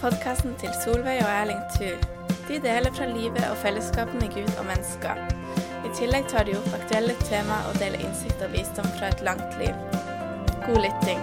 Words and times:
Podkasten 0.00 0.54
til 0.56 0.70
Solveig 0.80 1.18
og 1.20 1.28
Erling 1.28 1.60
Thu. 1.74 1.90
De 2.48 2.56
deler 2.64 2.92
fra 2.96 3.04
livet 3.04 3.42
og 3.50 3.58
fellesskapet 3.60 4.14
med 4.22 4.30
Gud 4.32 4.48
og 4.56 4.64
mennesker. 4.64 5.18
I 5.84 5.90
tillegg 5.98 6.24
tar 6.30 6.46
de 6.48 6.54
opp 6.56 6.70
aktuelle 6.78 7.12
tema 7.28 7.58
og 7.68 7.76
deler 7.82 8.00
innsikt 8.00 8.40
og 8.46 8.54
visdom 8.54 8.88
fra 8.96 9.10
et 9.12 9.20
langt 9.28 9.60
liv. 9.60 9.76
God 10.64 10.80
lytting. 10.86 11.20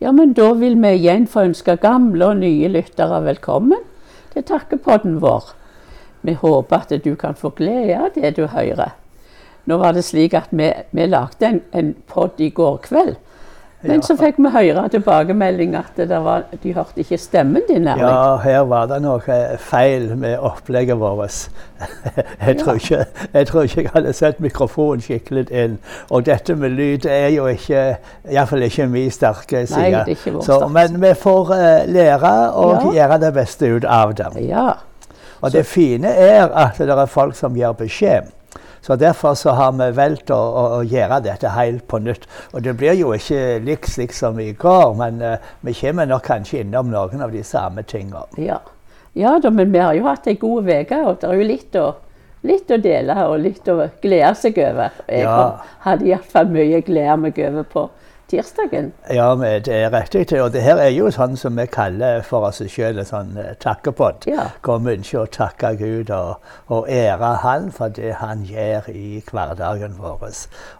Ja, 0.00 0.12
men 0.16 0.32
da 0.32 0.54
vil 0.56 0.78
vi 0.80 0.96
igjen 0.96 1.26
få 1.28 1.44
ønske 1.50 1.76
gamle 1.76 2.32
og 2.32 2.38
nye 2.40 2.72
lyttere 2.72 3.20
velkommen 3.28 3.84
til 4.32 4.48
takkepodden 4.48 5.20
vår. 5.20 5.59
Vi 6.22 6.32
håper 6.34 6.76
at 6.76 7.04
du 7.04 7.14
kan 7.14 7.34
få 7.34 7.48
glede 7.56 7.96
av 7.96 8.10
det 8.14 8.36
du 8.36 8.46
hører. 8.46 8.90
Nå 9.66 9.76
var 9.78 9.92
det 9.92 10.04
slik 10.04 10.34
at 10.34 10.48
vi, 10.50 10.72
vi 10.92 11.06
lagde 11.06 11.46
en, 11.46 11.60
en 11.72 11.94
podd 12.08 12.40
i 12.40 12.48
går 12.50 12.76
kveld. 12.88 13.16
Men 13.82 13.96
Ja. 13.96 14.00
så 14.04 14.12
fikk 14.20 14.36
vi 14.36 14.50
høre 14.52 14.88
tilbakemelding 14.92 15.74
at 15.74 15.96
det 15.96 16.18
var, 16.24 16.42
de 16.62 16.72
hørte 16.76 17.00
ikke 17.00 17.16
stemmen 17.18 17.62
din. 17.68 17.86
Erling. 17.88 18.02
Ja, 18.04 18.36
her 18.36 18.60
var 18.68 18.86
det 18.90 18.98
noe 19.00 19.20
feil 19.58 20.10
med 20.20 20.36
opplegget 20.38 20.98
vårt. 21.00 21.48
Jeg, 22.46 22.58
tror 22.58 22.74
ikke- 22.76 23.06
jeg 23.32 23.46
tror 23.46 23.62
ikke 23.62 23.80
jeg 23.82 23.90
hadde 23.94 24.12
sett 24.12 24.40
mikrofonen 24.40 25.00
skikkelig 25.00 25.46
inn. 25.50 25.78
Og 26.10 26.26
dette 26.26 26.54
med 26.56 26.70
lyd 26.76 27.06
er 27.08 27.28
jo 27.32 27.46
ikke 27.46 27.96
Iallfall 28.30 28.62
ikke 28.68 28.86
min 28.86 29.10
sterke 29.10 29.64
side. 29.66 29.80
Nei, 29.80 29.90
det 29.90 30.00
er 30.00 30.06
ikke 30.18 30.32
vår 30.36 30.42
Så, 30.44 30.68
men 30.68 31.00
vi 31.00 31.14
får 31.14 31.52
eh, 31.56 31.88
lære 31.88 32.34
og 32.52 32.74
Ja. 32.74 32.92
gjøre 33.08 33.20
det 33.20 33.34
beste 33.34 33.72
ut 33.76 33.84
av 33.84 34.12
det. 34.14 34.28
Ja. 34.48 34.68
Og 35.40 35.52
det 35.52 35.64
fine 35.66 36.08
er 36.08 36.48
at 36.48 36.78
det 36.78 36.90
er 36.94 37.06
folk 37.10 37.36
som 37.36 37.56
gir 37.56 37.72
beskjed. 37.78 38.28
Så 38.80 38.96
Derfor 38.96 39.34
så 39.34 39.52
har 39.52 39.72
vi 39.76 39.90
valgt 39.96 40.30
å, 40.32 40.36
å, 40.36 40.62
å 40.78 40.82
gjøre 40.88 41.20
dette 41.24 41.50
helt 41.52 41.84
på 41.88 41.98
nytt. 42.00 42.24
Og 42.52 42.62
Det 42.64 42.72
blir 42.80 42.96
jo 42.96 43.12
ikke 43.12 43.58
likt 43.64 43.88
slik 43.92 44.12
som 44.16 44.40
i 44.40 44.52
går, 44.56 44.94
men 44.96 45.20
uh, 45.22 45.36
vi 45.60 45.74
kommer 45.76 46.08
nok 46.08 46.24
kanskje 46.24 46.62
innom 46.64 46.88
noen 46.92 47.20
av 47.20 47.32
de 47.32 47.42
samme 47.44 47.84
tingene. 47.84 48.24
Ja, 48.40 48.60
ja 49.12 49.36
da, 49.42 49.50
men 49.52 49.72
vi 49.72 49.82
har 49.84 49.94
jo 49.98 50.06
hatt 50.08 50.26
ei 50.30 50.38
god 50.40 50.70
uke, 50.70 51.02
og 51.04 51.20
det 51.20 51.28
er 51.28 51.42
jo 51.42 51.48
litt 51.50 51.76
å, 51.76 51.86
litt 52.48 52.72
å 52.72 52.80
dele 52.80 53.16
og 53.28 53.38
litt 53.44 53.68
å 53.68 53.76
glede 54.00 54.34
seg 54.40 54.58
over. 54.64 54.96
Jeg 55.08 55.28
Ja. 55.28 55.38
hadde 55.84 56.08
iallfall 56.08 56.48
mye 56.48 56.80
glede 56.86 57.16
meg 57.20 57.38
over 57.50 57.68
på 57.76 57.88
tirsdagen. 58.30 58.92
Ja, 59.10 59.34
men 59.34 59.62
det 59.66 59.74
er 59.74 59.92
riktig. 59.92 60.42
Og 60.42 60.52
det 60.52 60.62
her 60.62 60.78
er 60.80 60.92
jo 60.94 61.10
sånn 61.14 61.36
som 61.40 61.58
vi 61.58 61.66
kaller 61.70 62.22
for 62.26 62.46
oss 62.48 62.62
sjøl 62.70 63.00
en 63.00 63.08
sånn 63.08 63.34
eh, 63.40 63.52
takkepott. 63.62 64.28
Ja. 64.30 64.50
Hvor 64.64 64.80
vi 64.84 64.94
ønsker 64.98 65.24
å 65.24 65.30
takke 65.34 65.74
Gud 65.80 66.12
og, 66.14 66.38
og 66.70 66.88
ære 66.90 67.32
Han 67.44 67.70
for 67.74 67.92
det 67.94 68.14
Han 68.20 68.44
gjør 68.48 68.90
i 68.94 69.22
hverdagen 69.30 69.98
vår. 69.98 70.28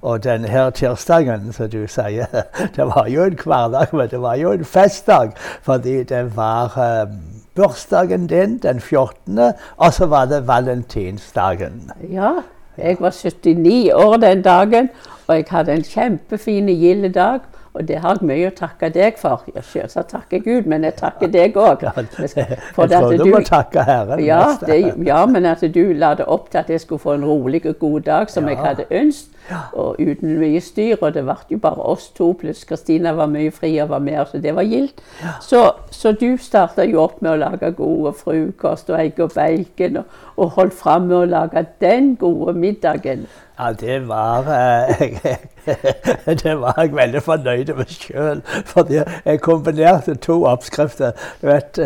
Og 0.02 0.22
denne 0.24 0.70
tirsdagen, 0.76 1.52
som 1.56 1.70
du 1.72 1.82
sier, 1.88 2.30
det 2.76 2.86
var 2.94 3.10
jo 3.10 3.26
en 3.26 3.38
hverdag, 3.40 3.94
men 3.96 4.10
det 4.12 4.22
var 4.22 4.38
jo 4.40 4.54
en 4.54 4.64
festdag. 4.64 5.34
Fordi 5.66 6.02
det 6.04 6.24
var 6.36 6.76
um, 6.76 7.18
bursdagen 7.54 8.26
din 8.30 8.58
den 8.58 8.80
14., 8.80 9.38
og 9.76 9.92
så 9.92 10.06
var 10.06 10.30
det 10.30 10.46
valentinsdagen. 10.48 11.90
Ja, 12.12 12.40
jeg 12.80 12.96
var 13.00 13.10
79 13.10 13.92
år 13.94 14.16
den 14.16 14.42
dagen, 14.42 14.90
og 15.26 15.36
jeg 15.36 15.46
hadde 15.50 15.72
en 15.78 15.86
kjempefin, 15.86 16.66
gild 16.66 17.12
dag. 17.14 17.40
Og 17.72 17.88
det 17.88 18.00
har 18.02 18.18
jeg 18.18 18.26
mye 18.26 18.48
å 18.50 18.54
takke 18.56 18.88
deg 18.90 19.18
for. 19.18 19.44
Ja, 19.54 19.62
Selvsagt 19.62 20.10
takker 20.10 20.40
Gud, 20.42 20.66
men 20.66 20.82
jeg 20.82 20.96
takker 20.98 21.30
deg 21.36 21.54
òg. 21.54 21.84
Jeg 21.86 22.88
tror 22.90 23.14
du 23.14 23.28
må 23.30 23.42
takke 23.46 23.84
Herren. 23.86 24.22
Ja, 24.26 24.56
det, 24.66 24.80
ja, 25.06 25.20
men 25.30 25.46
at 25.46 25.62
du 25.62 25.84
la 25.94 26.16
det 26.18 26.26
opp 26.26 26.50
til 26.50 26.64
at 26.64 26.72
jeg 26.74 26.82
skulle 26.82 27.02
få 27.02 27.14
en 27.14 27.24
rolig 27.28 27.62
og 27.70 27.78
god 27.78 28.00
dag, 28.08 28.30
som 28.30 28.48
jeg 28.50 28.58
hadde 28.58 28.88
ønsket. 28.90 29.36
Og 29.72 29.96
uten 29.98 30.38
mye 30.38 30.60
styr. 30.62 30.96
Og 31.00 31.14
det 31.14 31.24
ble 31.26 31.36
jo 31.50 31.58
bare 31.62 31.86
oss 31.92 32.08
to, 32.16 32.32
pluss 32.40 32.64
Kristina 32.68 33.12
var 33.18 33.30
mye 33.32 33.50
fri 33.54 33.72
og 33.82 33.90
var 33.94 34.02
med, 34.04 34.22
så 34.30 34.38
det 34.38 34.54
var 34.56 34.68
gildt. 34.68 35.02
Så, 35.42 35.64
så 35.90 36.12
du 36.12 36.36
starta 36.40 36.86
jo 36.86 37.02
opp 37.04 37.20
med 37.22 37.34
å 37.34 37.40
lage 37.44 37.72
gode 37.78 38.14
frokost 38.18 38.90
og 38.90 39.00
egg 39.00 39.20
og 39.20 39.34
bacon, 39.34 40.02
og, 40.02 40.18
og 40.36 40.56
holdt 40.58 40.76
fram 40.76 41.08
med 41.10 41.18
å 41.22 41.30
lage 41.36 41.66
den 41.82 42.14
gode 42.20 42.54
middagen. 42.58 43.26
Ja, 43.60 43.72
det 43.72 44.08
var 44.08 44.46
eh, 44.48 45.36
Det 46.42 46.60
var 46.60 46.74
jeg 46.78 46.94
veldig 46.96 47.22
fornøyd 47.22 47.72
med 47.76 47.90
sjøl. 47.92 48.40
Fordi 48.66 49.02
jeg 49.24 49.40
kombinerte 49.44 50.14
to 50.14 50.44
oppskrifter. 50.48 51.12
Du 51.42 51.46
vet, 51.46 51.76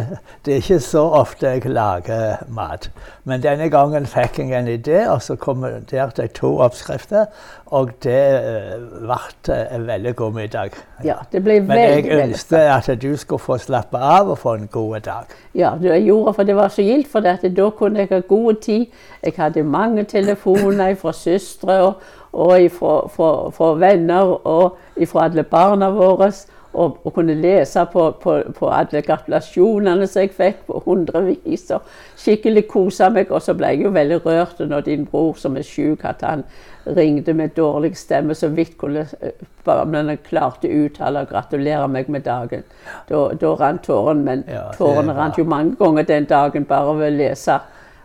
Det 0.45 0.53
er 0.53 0.63
ikke 0.63 0.81
så 0.81 1.03
ofte 1.19 1.47
jeg 1.47 1.67
lager 1.67 2.37
mat. 2.49 2.91
Men 3.25 3.43
denne 3.43 3.71
gangen 3.71 4.07
fikk 4.07 4.39
jeg 4.39 4.55
en 4.55 4.69
idé, 4.69 5.09
og 5.11 5.23
så 5.23 5.35
kombinerte 5.37 6.23
jeg 6.23 6.33
to 6.39 6.53
oppskrifter. 6.63 7.27
Og 7.67 7.91
det 8.03 8.23
eh, 8.39 8.83
ble 9.01 9.57
en 9.75 9.87
veldig 9.87 10.17
god 10.17 10.33
middag. 10.33 10.77
Ja, 11.05 11.15
det 11.33 11.43
ble 11.45 11.61
Men 11.61 11.79
jeg 11.79 11.91
veldig, 11.91 12.11
veldig 12.11 12.29
ønsket 12.29 12.91
at 12.93 13.03
du 13.03 13.17
skulle 13.17 13.43
få 13.43 13.59
slappe 13.59 13.99
av 13.99 14.31
og 14.31 14.39
få 14.39 14.55
en 14.59 14.69
god 14.73 15.01
dag. 15.01 15.33
Ja, 15.55 15.73
det 15.81 15.91
jeg 15.91 16.07
gjorde, 16.07 16.35
for 16.35 16.43
det 16.43 16.57
var 16.57 16.69
så 16.69 16.83
gildt, 16.83 17.09
for 17.11 17.21
da 17.21 17.71
kunne 17.79 18.05
jeg 18.05 18.09
ha 18.11 18.21
god 18.29 18.61
tid. 18.63 18.87
Jeg 19.23 19.33
hadde 19.37 19.63
mange 19.63 20.05
telefoner 20.05 20.95
fra 20.95 21.13
søstre 21.13 21.81
og, 21.83 21.95
og 22.33 22.71
fra 22.71 23.75
venner 23.79 24.35
og 24.47 24.79
fra 25.07 25.25
alle 25.25 25.43
barna 25.43 25.91
våre. 25.91 26.33
Og, 26.75 26.99
og 27.07 27.15
kunne 27.15 27.35
lese 27.39 27.85
på, 27.93 28.09
på, 28.23 28.37
på 28.59 28.69
alle 28.75 29.03
gratulasjonene 29.07 30.07
som 30.11 30.25
jeg 30.25 30.33
fikk, 30.35 30.65
på 30.67 30.83
hundrevis. 30.87 31.69
Og 31.77 31.87
skikkelig 32.19 32.67
kose 32.71 33.11
meg. 33.15 33.31
Og 33.31 33.43
så 33.43 33.55
ble 33.55 33.75
jeg 33.75 33.87
jo 33.87 33.95
veldig 33.95 34.21
rørt 34.27 34.63
når 34.65 34.87
din 34.89 35.05
bror 35.07 35.39
som 35.39 35.57
er 35.57 35.67
syk, 35.67 36.05
at 36.05 36.25
han 36.27 36.45
ringte 36.87 37.33
med 37.33 37.55
dårlig 37.57 37.97
stemme, 37.97 38.35
så 38.35 38.49
vidt 38.53 38.75
kunne 38.79 39.07
eh, 39.21 39.85
men 39.87 40.11
han 40.11 40.19
klarte 40.27 40.69
å 40.69 40.81
uttale 40.85 41.23
og 41.25 41.31
gratulere 41.31 41.87
meg 41.89 42.11
med 42.13 42.27
dagen. 42.27 42.65
Da, 43.09 43.23
da 43.41 43.53
rant 43.61 43.87
tårene, 43.87 44.25
men 44.25 44.45
Ja, 44.51 44.67
tårene 44.77 45.15
rant 45.17 45.39
jo 45.41 45.47
mange 45.49 45.79
ganger 45.81 46.05
den 46.09 46.29
dagen 46.29 46.67
bare 46.69 46.99
ved 46.99 47.13
å 47.13 47.17
lese 47.17 47.61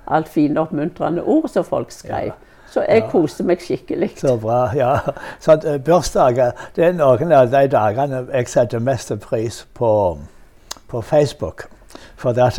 alt 0.08 0.30
fine 0.32 0.62
oppmuntrende 0.62 1.26
ord 1.28 1.50
som 1.52 1.68
folk 1.68 1.92
skrev. 1.92 2.32
Så 2.70 2.84
jeg 2.86 3.08
koste 3.12 3.44
meg 3.44 3.64
skikkelig. 3.66 4.12
Så 4.22 4.36
bra, 4.42 4.68
ja. 4.78 4.92
Så 5.42 5.58
eh, 5.66 5.80
bursdager 5.82 6.52
det 6.76 6.86
er 6.86 6.98
noen 6.98 7.34
av 7.34 7.50
de 7.54 7.66
dagene 7.72 8.26
jeg 8.34 8.52
setter 8.52 8.84
mest 8.84 9.14
pris 9.26 9.64
på 9.78 9.94
på 10.90 11.02
Facebook. 11.02 11.64
For 12.16 12.32
det, 12.32 12.58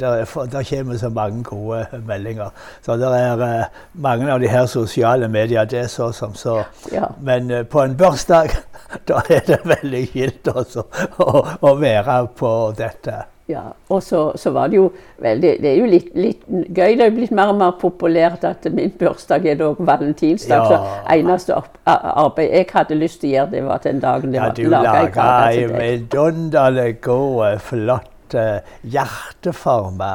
der 0.00 0.64
kommer 0.70 0.96
så 0.96 1.08
mange 1.08 1.42
gode 1.44 1.86
meldinger. 2.06 2.50
Så 2.82 2.96
det 2.96 3.08
er 3.08 3.42
eh, 3.42 3.64
mange 3.92 4.32
av 4.32 4.40
de 4.40 4.48
her 4.48 4.66
sosiale 4.66 5.28
medier, 5.28 5.64
det 5.64 5.78
er 5.78 5.86
så 5.86 6.12
som 6.12 6.34
så. 6.34 6.62
Ja. 6.92 7.04
Men 7.20 7.50
eh, 7.50 7.62
på 7.66 7.80
en 7.80 7.96
bursdag, 7.96 8.50
da 9.08 9.22
er 9.30 9.40
det 9.46 9.60
veldig 9.64 10.04
gildt 10.12 10.48
også 10.48 10.84
å, 11.18 11.46
å 11.60 11.74
være 11.80 12.26
på 12.36 12.52
dette. 12.78 13.22
Ja, 13.50 13.62
og 13.90 14.02
så, 14.06 14.20
så 14.38 14.52
var 14.54 14.70
det 14.70 14.78
jo 14.78 14.84
veldig 15.22 15.50
Det 15.62 15.70
er 15.72 15.78
jo 15.80 15.88
litt, 15.90 16.10
litt 16.14 16.44
gøy. 16.48 16.94
Det 17.00 17.06
er 17.06 17.14
blitt 17.16 17.32
mer 17.34 17.50
og 17.52 17.58
mer 17.58 17.72
populært 17.80 18.44
at 18.46 18.68
min 18.74 18.92
bursdag 19.00 19.48
er 19.50 19.58
da 19.58 19.72
valentinsdag. 19.78 20.70
Ja. 20.70 20.78
Så 20.78 21.16
eneste 21.16 21.58
arbeid 21.90 22.54
jeg 22.54 22.68
hadde 22.72 22.98
lyst 23.00 23.20
til 23.24 23.32
å 23.32 23.34
gjøre, 23.34 23.50
det 23.56 23.64
var 23.66 23.82
den 23.84 24.00
dagen 24.04 24.32
det 24.32 24.38
Ja, 24.40 24.46
var 24.46 24.54
du 24.56 24.62
laga 24.70 24.94
kake 25.08 25.26
ei 25.48 25.56
til 25.58 25.74
deg. 25.74 25.82
vidunderlig 25.82 26.92
god, 27.06 27.58
flott 27.66 28.36
eh, 28.38 28.60
hjerteforma 28.94 30.12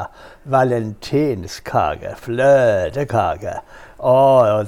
valentinskake. 0.55 2.15
Fløtekake. 2.21 3.59
Å, 3.99 4.15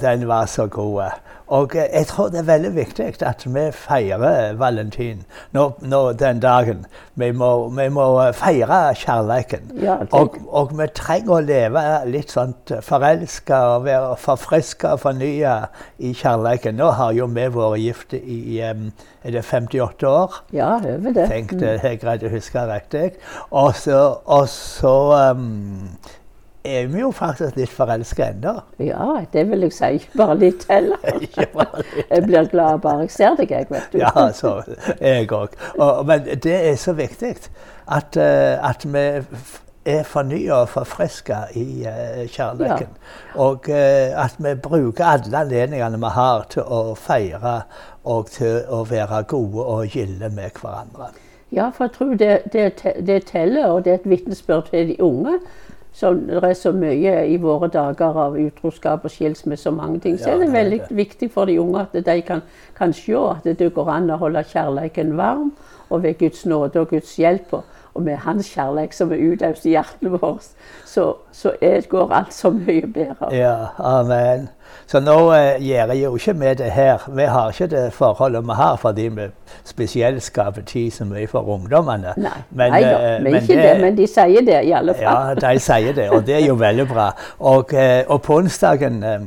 den 0.02 0.28
var 0.30 0.46
så 0.52 0.68
god. 0.72 1.24
Og 1.48 1.76
eh, 1.76 1.88
jeg 1.94 2.08
tror 2.12 2.30
det 2.34 2.42
er 2.42 2.50
veldig 2.50 2.74
viktig 2.76 3.08
at 3.26 3.46
vi 3.46 3.66
feirer 3.72 4.58
valentin 4.60 5.24
nå, 5.56 5.70
nå 5.82 6.02
den 6.20 6.42
dagen. 6.44 6.86
Vi 7.16 7.32
må, 7.32 7.52
vi 7.74 7.88
må 7.94 8.08
feire 8.38 8.82
kjærligheten. 9.00 9.72
Ja, 9.82 9.98
og, 10.12 10.38
og 10.48 10.76
vi 10.78 10.90
trenger 10.96 11.38
å 11.38 11.42
leve 11.46 11.84
litt 12.12 12.36
sånn 12.36 12.56
forelska 12.84 13.62
og 13.74 13.88
være 13.88 14.16
forfriska 14.22 14.96
og 14.98 15.04
fornya 15.06 15.58
i 15.98 16.14
kjærligheten. 16.14 16.78
Nå 16.78 16.92
har 17.00 17.16
jo 17.18 17.30
vi 17.32 17.48
vært 17.54 17.82
gift 17.82 18.18
i 18.18 18.38
er 19.28 19.32
det 19.32 19.44
58 19.46 20.08
år. 20.08 20.44
Ja, 20.54 20.76
over 20.76 21.12
det. 21.12 21.28
Tenkte 21.28 21.60
det, 21.60 21.74
jeg 21.84 22.00
greide 22.00 22.30
å 22.30 22.32
huske 22.32 22.64
riktig. 22.70 23.18
Og 23.52 23.74
så, 23.76 23.98
og 24.24 24.48
så 24.52 24.94
em, 25.18 25.98
er 26.68 26.88
vi 26.92 27.02
jo 27.02 27.12
faktisk 27.16 27.58
litt 27.58 27.72
forelska 27.74 28.32
ennå. 28.32 28.54
Ja, 28.84 29.08
det 29.34 29.46
vil 29.50 29.68
jeg 29.68 29.76
si. 29.76 29.92
Bare 30.20 30.38
litt 30.40 30.66
heller. 30.70 30.98
Jeg 31.08 32.24
blir 32.26 32.50
glad 32.52 32.82
bare 32.84 33.06
jeg 33.06 33.14
ser 33.16 33.38
deg, 33.40 33.52
jeg, 33.52 33.70
vet 33.70 33.94
du. 33.94 34.02
Ja, 34.02 34.28
så 34.34 34.62
jeg 35.02 35.32
òg. 35.32 35.56
Men 36.08 36.28
det 36.44 36.58
er 36.72 36.76
så 36.80 36.94
viktig 36.98 37.36
at, 37.88 38.18
eh, 38.18 38.70
at 38.70 38.86
vi 38.86 39.06
er 39.88 40.04
fornya 40.04 40.64
og 40.64 40.70
forfriska 40.70 41.46
i 41.56 41.86
kjærligheten. 42.28 42.98
Ja. 42.98 43.44
Og 43.44 43.70
eh, 43.70 44.12
at 44.26 44.36
vi 44.40 44.56
bruker 44.56 45.06
alle 45.06 45.44
anledningene 45.46 46.00
vi 46.02 46.12
har 46.18 46.50
til 46.52 46.68
å 46.68 46.82
feire 47.00 47.62
og 48.04 48.28
til 48.36 48.66
å 48.68 48.84
være 48.88 49.24
gode 49.32 49.64
og 49.64 49.96
gilde 49.96 50.30
med 50.34 50.60
hverandre. 50.60 51.14
Ja, 51.52 51.70
for 51.70 51.88
jeg 51.88 51.94
tror 51.96 52.14
det, 52.20 52.40
det, 52.54 52.94
det 53.08 53.22
teller, 53.32 53.70
og 53.72 53.86
det 53.86 53.94
er 53.94 54.02
et 54.02 54.10
vitnesbyrd 54.10 54.68
til 54.72 54.90
de 54.92 54.98
unge 55.04 55.38
som 55.98 56.20
det 56.28 56.44
er 56.46 56.54
så 56.54 56.72
mye 56.78 57.14
i 57.26 57.40
våre 57.42 57.72
dager 57.74 58.20
av 58.22 58.36
utroskap 58.38 59.06
og 59.08 59.12
skilsmisse 59.12 59.70
og 59.72 59.80
mange 59.80 60.00
ting, 60.04 60.20
så 60.22 60.36
er 60.36 60.44
det 60.44 60.52
veldig 60.54 60.82
viktig 60.94 61.32
for 61.34 61.50
de 61.50 61.56
unge 61.58 61.88
at 61.88 61.96
de 62.06 62.22
kan, 62.22 62.44
kan 62.78 62.94
se 62.94 63.18
at 63.18 63.48
det 63.58 63.72
går 63.74 63.90
an 63.90 64.12
å 64.14 64.20
holde 64.22 64.44
kjærligheten 64.46 65.16
varm, 65.18 65.56
og 65.90 66.04
ved 66.04 66.20
Guds 66.20 66.46
nåde 66.46 66.84
og 66.84 66.94
Guds 66.94 67.16
hjelp, 67.18 67.54
og, 67.54 68.04
med 68.06 68.20
Hans 68.22 68.52
kjærlighet 68.54 68.94
som 68.94 69.10
er 69.10 69.24
utøvd 69.26 69.64
i 69.66 69.72
hjertene 69.74 70.12
våre, 70.14 70.38
så, 70.86 71.08
så 71.34 71.56
er, 71.66 71.82
går 71.90 72.14
alt 72.14 72.36
så 72.36 72.52
mye 72.54 72.86
bedre. 72.94 73.32
Ja, 73.34 73.72
amen. 73.82 74.52
Så 74.86 75.00
nå 75.00 75.16
eh, 75.34 75.58
gjør 75.64 75.92
jeg 75.94 76.04
jo 76.04 76.16
ikke 76.16 76.34
med 76.34 76.56
det 76.62 76.70
her. 76.72 76.98
Vi 77.16 77.24
har 77.24 77.50
ikke 77.52 77.68
det 77.68 77.94
forholdet 77.94 78.44
vi 78.48 78.54
har 78.56 78.76
fordi 78.78 79.08
vi 79.08 79.26
spesielt 79.66 80.24
skaper 80.24 80.62
tid 80.62 80.92
så 80.92 81.06
mye 81.06 81.28
for 81.28 81.48
ungdommene. 81.56 82.14
Nei, 82.18 82.30
Men, 82.52 82.72
nei 82.72 82.82
da, 82.84 82.92
eh, 83.00 83.24
men 83.24 83.32
men 83.32 83.42
ikke 83.42 83.56
det, 83.56 83.64
det- 83.64 83.82
men 83.82 83.98
de 83.98 84.08
sier 84.08 84.46
det 84.46 84.62
i 84.66 84.72
alle 84.72 84.94
fall. 84.94 85.04
Ja, 85.44 85.52
de 85.54 85.60
sier 85.60 85.94
det, 85.94 86.10
og 86.12 86.26
det 86.28 86.36
er 86.36 86.46
jo 86.48 86.54
veldig 86.56 86.88
bra. 86.88 87.10
Og, 87.40 87.74
eh, 87.74 88.04
og 88.08 88.22
på 88.22 88.38
onsdagen 88.38 89.04
eh, 89.04 89.20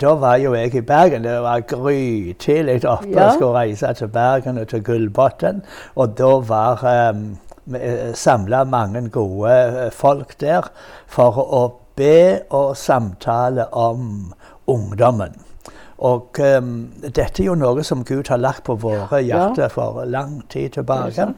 da 0.00 0.14
var 0.14 0.36
jo 0.36 0.54
jeg 0.54 0.74
i 0.74 0.80
Bergen. 0.80 1.22
Det 1.24 1.40
var 1.42 1.60
grytidlig 1.60 2.84
oppe 2.84 3.08
Ja. 3.14 3.26
og 3.28 3.32
skulle 3.34 3.52
reise 3.58 3.92
til 3.94 4.08
Bergen 4.08 4.58
og 4.58 4.68
til 4.68 4.82
Gullbotn. 4.84 5.62
Og 5.96 6.18
da 6.18 6.32
var 6.40 7.10
um, 7.12 7.36
samla 8.14 8.64
mange 8.64 9.08
gode 9.10 9.50
eh, 9.86 9.90
folk 9.92 10.36
der 10.40 10.68
for 11.06 11.38
å 11.38 11.62
be 11.96 12.40
og 12.50 12.76
samtale 12.76 13.64
om 13.74 14.32
ungdommen. 14.66 15.36
Og 15.98 16.36
um, 16.58 16.92
dette 17.00 17.40
er 17.40 17.46
jo 17.46 17.54
noe 17.56 17.84
som 17.84 18.02
Gud 18.04 18.28
har 18.28 18.40
lagt 18.40 18.66
på 18.68 18.74
våre 18.82 19.22
hjerter 19.24 19.70
for 19.72 20.04
lang 20.04 20.42
tid 20.52 20.74
tilbake. 20.76 21.30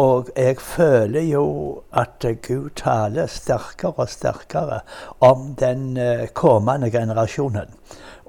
Og 0.00 0.30
jeg 0.36 0.56
føler 0.64 1.26
jo 1.28 1.44
at 1.92 2.24
Gud 2.46 2.70
taler 2.80 3.28
sterkere 3.28 3.92
og 3.96 4.08
sterkere 4.08 4.80
om 5.20 5.52
den 5.60 5.98
uh, 6.00 6.24
kommende 6.32 6.90
generasjonen. 6.90 7.76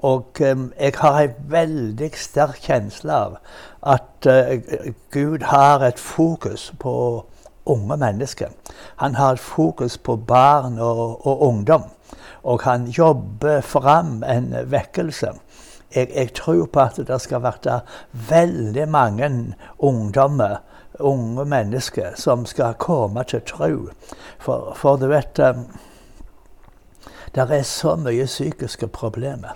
Og 0.04 0.36
um, 0.52 0.72
jeg 0.80 0.92
har 1.00 1.20
en 1.20 1.40
veldig 1.48 2.10
sterk 2.16 2.60
kjensle 2.60 3.16
av 3.16 3.38
at 3.80 4.28
uh, 4.28 4.92
Gud 5.12 5.48
har 5.48 5.80
et 5.84 5.98
fokus 5.98 6.74
på 6.78 7.24
unge 7.70 7.96
mennesker. 7.96 8.52
Han 9.00 9.14
har 9.14 9.32
et 9.32 9.40
fokus 9.40 9.96
på 9.98 10.16
barn 10.16 10.78
og, 10.78 11.26
og 11.26 11.42
ungdom. 11.48 11.88
Og 12.42 12.62
han 12.64 12.86
jobber 12.86 13.60
fram 13.60 14.22
en 14.22 14.54
vekkelse. 14.70 15.32
Jeg, 15.94 16.08
jeg 16.14 16.32
tror 16.34 16.66
på 16.72 16.80
at 16.80 17.00
det 17.08 17.20
skal 17.20 17.42
være 17.42 17.80
veldig 18.12 18.88
mange 18.88 19.30
ungdommer, 19.78 20.56
unge 21.00 21.44
mennesker, 21.44 22.14
som 22.14 22.46
skal 22.46 22.74
komme 22.78 23.24
til 23.24 23.42
tro. 23.46 23.88
For, 24.38 24.72
for 24.76 24.96
du 24.96 25.08
vet 25.10 25.38
eh, 25.38 25.62
Det 27.34 27.50
er 27.50 27.62
så 27.62 27.96
mye 27.96 28.26
psykiske 28.26 28.86
problemer. 28.86 29.54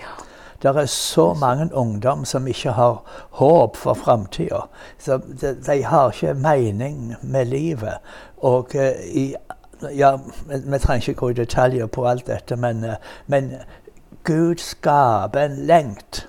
Det 0.62 0.76
er 0.76 0.86
så 0.86 1.34
mange 1.34 1.74
ungdom 1.74 2.24
som 2.24 2.46
ikke 2.46 2.72
har 2.72 3.02
håp 3.30 3.76
for 3.76 3.94
framtida. 3.94 4.62
De, 5.06 5.56
de 5.66 5.82
har 5.82 6.12
ikke 6.12 6.34
mening 6.34 7.14
med 7.22 7.44
livet. 7.44 7.98
Og 8.36 8.74
eh, 8.74 9.02
i 9.12 9.34
ja, 9.96 10.16
vi, 10.46 10.78
trenger 10.78 11.08
ikke 11.08 11.20
gå 11.20 11.28
i 11.28 11.32
detaljer 11.32 11.86
på 11.86 12.06
alt 12.08 12.26
dette, 12.26 12.56
men, 12.56 12.84
eh, 12.84 12.94
men 13.26 13.52
Gud 14.24 14.56
skaper 14.56 15.40
en 15.40 15.56
lengt 15.66 16.26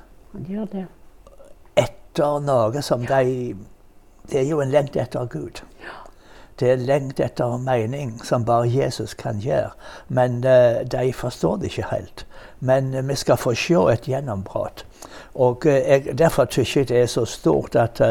etter 1.75 2.39
noe 2.43 2.81
som 2.81 3.05
de 3.05 3.55
Det 4.25 4.39
er 4.39 4.47
jo 4.49 4.59
en 4.61 4.71
lengt 4.71 4.95
etter 4.95 5.25
Gud. 5.29 5.61
Det 6.59 6.71
er 6.71 6.75
lengt 6.75 7.19
etter 7.19 7.57
mening 7.57 8.25
som 8.25 8.45
bare 8.45 8.69
Jesus 8.69 9.13
kan 9.13 9.39
gjøre. 9.39 9.69
Men 10.07 10.43
uh, 10.45 10.81
de 10.91 11.13
forstår 11.13 11.57
det 11.57 11.63
ikke 11.65 11.85
helt. 11.91 12.25
Men 12.59 12.93
uh, 12.95 13.07
vi 13.07 13.15
skal 13.15 13.37
få 13.37 13.53
se 13.53 13.73
et 13.91 14.07
gjennombrudd. 14.07 14.85
Og 15.35 15.65
uh, 15.65 15.71
jeg, 15.71 16.17
Derfor 16.17 16.47
syns 16.49 16.75
jeg 16.77 16.89
det 16.89 17.01
er 17.01 17.05
så 17.05 17.25
stort 17.25 17.75
at, 17.75 18.01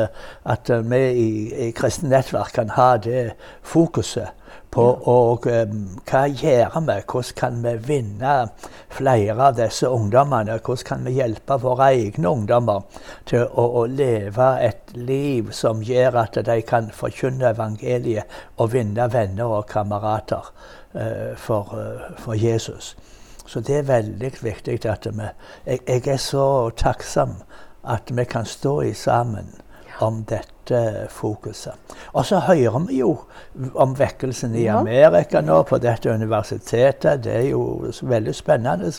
at 0.44 0.70
vi 0.90 1.10
i, 1.10 1.54
i 1.66 1.70
Kristent 1.70 2.10
Nettverk 2.10 2.52
kan 2.54 2.70
ha 2.70 2.96
det 2.96 3.32
fokuset 3.62 4.28
på 4.74 4.84
og, 5.10 5.46
eh, 5.46 5.70
hva 6.10 6.24
gjør 6.26 6.80
vi? 6.86 6.96
Hvordan 7.06 7.36
kan 7.36 7.62
vi 7.62 7.74
vinne 7.86 8.34
flere 8.90 9.48
av 9.48 9.56
disse 9.58 9.88
ungdommene? 9.88 10.58
Hvordan 10.58 10.86
kan 10.88 11.04
vi 11.06 11.14
hjelpe 11.18 11.58
våre 11.62 11.92
egne 11.94 12.28
ungdommer 12.28 12.82
til 13.30 13.46
å, 13.46 13.66
å 13.80 13.86
leve 13.86 14.50
et 14.66 14.94
liv 14.94 15.52
som 15.54 15.82
gjør 15.82 16.18
at 16.24 16.40
de 16.46 16.60
kan 16.66 16.90
forkynne 16.90 17.52
evangeliet 17.54 18.26
og 18.58 18.72
vinne 18.74 19.08
venner 19.12 19.58
og 19.60 19.68
kamerater 19.70 20.50
uh, 20.94 21.34
for, 21.36 21.74
uh, 21.78 22.14
for 22.18 22.34
Jesus? 22.34 22.96
Så 23.46 23.60
det 23.60 23.78
er 23.78 23.90
veldig 23.90 24.32
viktig 24.42 24.80
at 24.90 25.06
vi 25.06 25.28
jeg, 25.66 25.80
jeg 25.86 26.06
er 26.08 26.22
så 26.22 26.70
takksom 26.76 27.36
at 27.84 28.10
vi 28.10 28.24
kan 28.24 28.46
stå 28.48 28.80
i 28.88 28.94
sammen 28.96 29.52
om 29.98 30.24
dette 30.28 30.80
fokuset. 31.10 31.74
Og 32.12 32.26
så 32.26 32.38
hører 32.38 32.86
vi 32.88 32.98
jo 32.98 33.16
om 33.74 33.94
vekkelsen 33.98 34.54
i 34.54 34.66
Amerika 34.66 35.40
nå, 35.40 35.62
på 35.62 35.78
dette 35.78 36.10
universitetet. 36.10 37.24
Det 37.24 37.36
er 37.36 37.48
jo 37.50 37.92
veldig 38.02 38.34
spennende. 38.34 38.92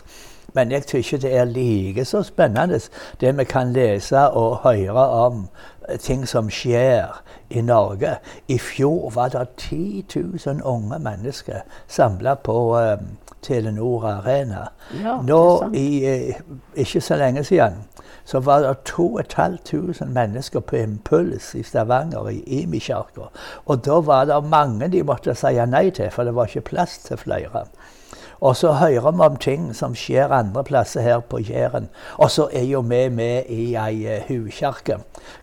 Men 0.55 0.71
jeg 0.71 0.85
syns 0.87 1.11
ikke 1.11 1.21
det 1.25 1.33
er 1.35 1.49
like 1.51 2.05
så 2.07 2.21
spennende 2.23 2.79
det 3.19 3.33
vi 3.37 3.43
kan 3.43 3.73
lese 3.75 4.29
og 4.29 4.61
høre 4.63 5.07
om 5.25 5.47
ting 6.01 6.27
som 6.27 6.49
skjer 6.49 7.21
i 7.49 7.61
Norge. 7.61 8.17
I 8.47 8.57
fjor 8.57 9.11
var 9.15 9.29
det 9.29 9.47
10 9.57 10.03
000 10.15 10.61
unge 10.63 10.99
mennesker 10.99 11.61
samla 11.87 12.35
på 12.35 12.77
eh, 12.79 12.97
Telenor 13.41 14.05
Arena. 14.05 14.67
Ja, 15.03 15.21
Nå 15.21 15.69
i 15.73 16.05
eh, 16.05 16.41
ikke 16.75 17.01
så 17.01 17.15
lenge 17.15 17.43
siden 17.43 17.83
så 18.25 18.39
var 18.39 18.59
det 18.59 18.75
2500 18.85 20.05
mennesker 20.13 20.59
på 20.59 20.75
Impuls 20.75 21.55
i 21.55 21.63
Stavanger, 21.63 22.29
i 22.29 22.61
Imi-kirka. 22.61 23.29
Og 23.65 23.85
da 23.85 23.99
var 24.01 24.25
det 24.25 24.39
mange 24.49 24.87
de 24.89 25.03
måtte 25.03 25.35
si 25.37 25.53
nei 25.69 25.91
til, 25.93 26.09
for 26.11 26.25
det 26.25 26.33
var 26.35 26.49
ikke 26.49 26.69
plass 26.71 26.97
til 27.05 27.21
flere. 27.21 27.67
Og 28.41 28.55
så 28.55 28.71
hører 28.73 29.11
vi 29.11 29.21
om 29.25 29.35
ting 29.37 29.69
som 29.75 29.95
skjer 29.95 30.31
andre 30.35 30.63
plasser 30.63 31.01
her 31.01 31.19
på 31.19 31.39
Jæren. 31.39 31.89
Og 32.17 32.31
så 32.31 32.47
er 32.53 32.63
jo 32.67 32.81
vi 32.81 33.09
med 33.09 33.49
i 33.49 33.75
ei 33.75 34.05
uh, 34.17 34.23
hukirke 34.27 34.99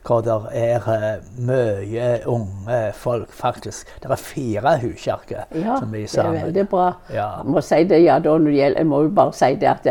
hvor 0.07 0.21
det 0.23 0.35
er 0.55 0.85
eh, 0.93 1.23
mye 1.43 2.09
unge 2.31 2.93
folk, 2.95 3.33
faktisk. 3.35 3.89
Det 4.03 4.11
er 4.11 4.17
fire 4.21 4.77
hukirker 4.79 5.45
Ja, 5.55 5.79
som 5.81 5.89
er 5.95 5.99
det 5.99 6.03
er 6.05 6.07
sammen. 6.07 6.43
veldig 6.43 6.69
bra. 6.69 6.93
Ja. 7.11 7.27
Jeg 7.41 7.47
må 7.51 7.61
si 7.61 7.83
det, 7.85 8.03
ja, 8.05 8.19
da, 8.23 8.37
jeg 8.39 8.87
må 8.87 9.03
jo 9.03 9.09
bare 9.15 9.33
si 9.35 9.55
det 9.59 9.69
at 9.69 9.89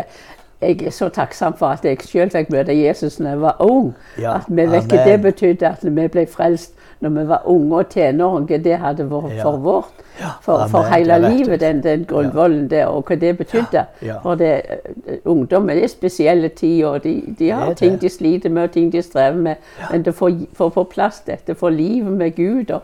jeg 0.62 0.82
er 0.86 0.90
så 0.92 1.10
takksom 1.10 1.54
for 1.58 1.68
at 1.68 1.86
jeg 1.86 1.98
selv 2.06 2.32
fikk 2.32 2.52
møte 2.54 2.74
Jesus 2.76 3.20
når 3.20 3.30
jeg 3.30 3.42
var 3.42 3.56
ung. 3.60 3.96
Ja, 4.20 4.36
at 4.36 4.42
vi 4.48 4.66
vet 4.70 4.84
ikke 4.84 5.06
det 5.06 5.22
betydde 5.22 5.68
at 5.68 5.84
vi 5.86 6.08
ble 6.08 6.26
frelst 6.30 6.74
når 7.02 7.10
vi 7.10 7.28
var 7.28 7.42
unge 7.50 7.76
og 7.78 7.90
tenåringer. 7.90 8.58
Det 8.62 8.78
hadde 8.78 9.08
vært 9.10 9.36
Ja. 9.36 9.44
for 9.44 9.58
vårt. 9.58 10.02
For, 10.42 10.68
for 10.68 10.84
hele 10.84 11.18
livet, 11.30 11.60
den, 11.60 11.84
den 11.84 12.06
grunnvollen 12.06 12.68
der, 12.70 12.86
og 12.86 13.08
hva 13.08 13.16
det 13.16 13.38
betydde. 13.38 13.86
For 14.22 14.36
det, 14.36 14.62
eh, 14.70 15.18
er 15.84 15.88
spesielle 15.88 16.50
tider, 16.50 16.88
og 16.88 17.04
de, 17.04 17.22
de 17.40 17.50
har 17.50 17.74
ting 17.74 18.02
de 18.02 18.10
sliter 18.10 18.50
med, 18.50 18.64
og 18.64 18.72
ting 18.72 18.92
de 18.94 19.02
strever 19.02 19.36
med. 19.38 19.56
Men 19.92 20.06
får, 20.14 20.32
får 20.54 20.70
på 20.70 20.84
plass 20.84 21.20
dette, 21.26 21.56
få 21.56 21.70
livet 21.70 22.12
med 22.14 22.36
Gud. 22.36 22.72
og 22.72 22.82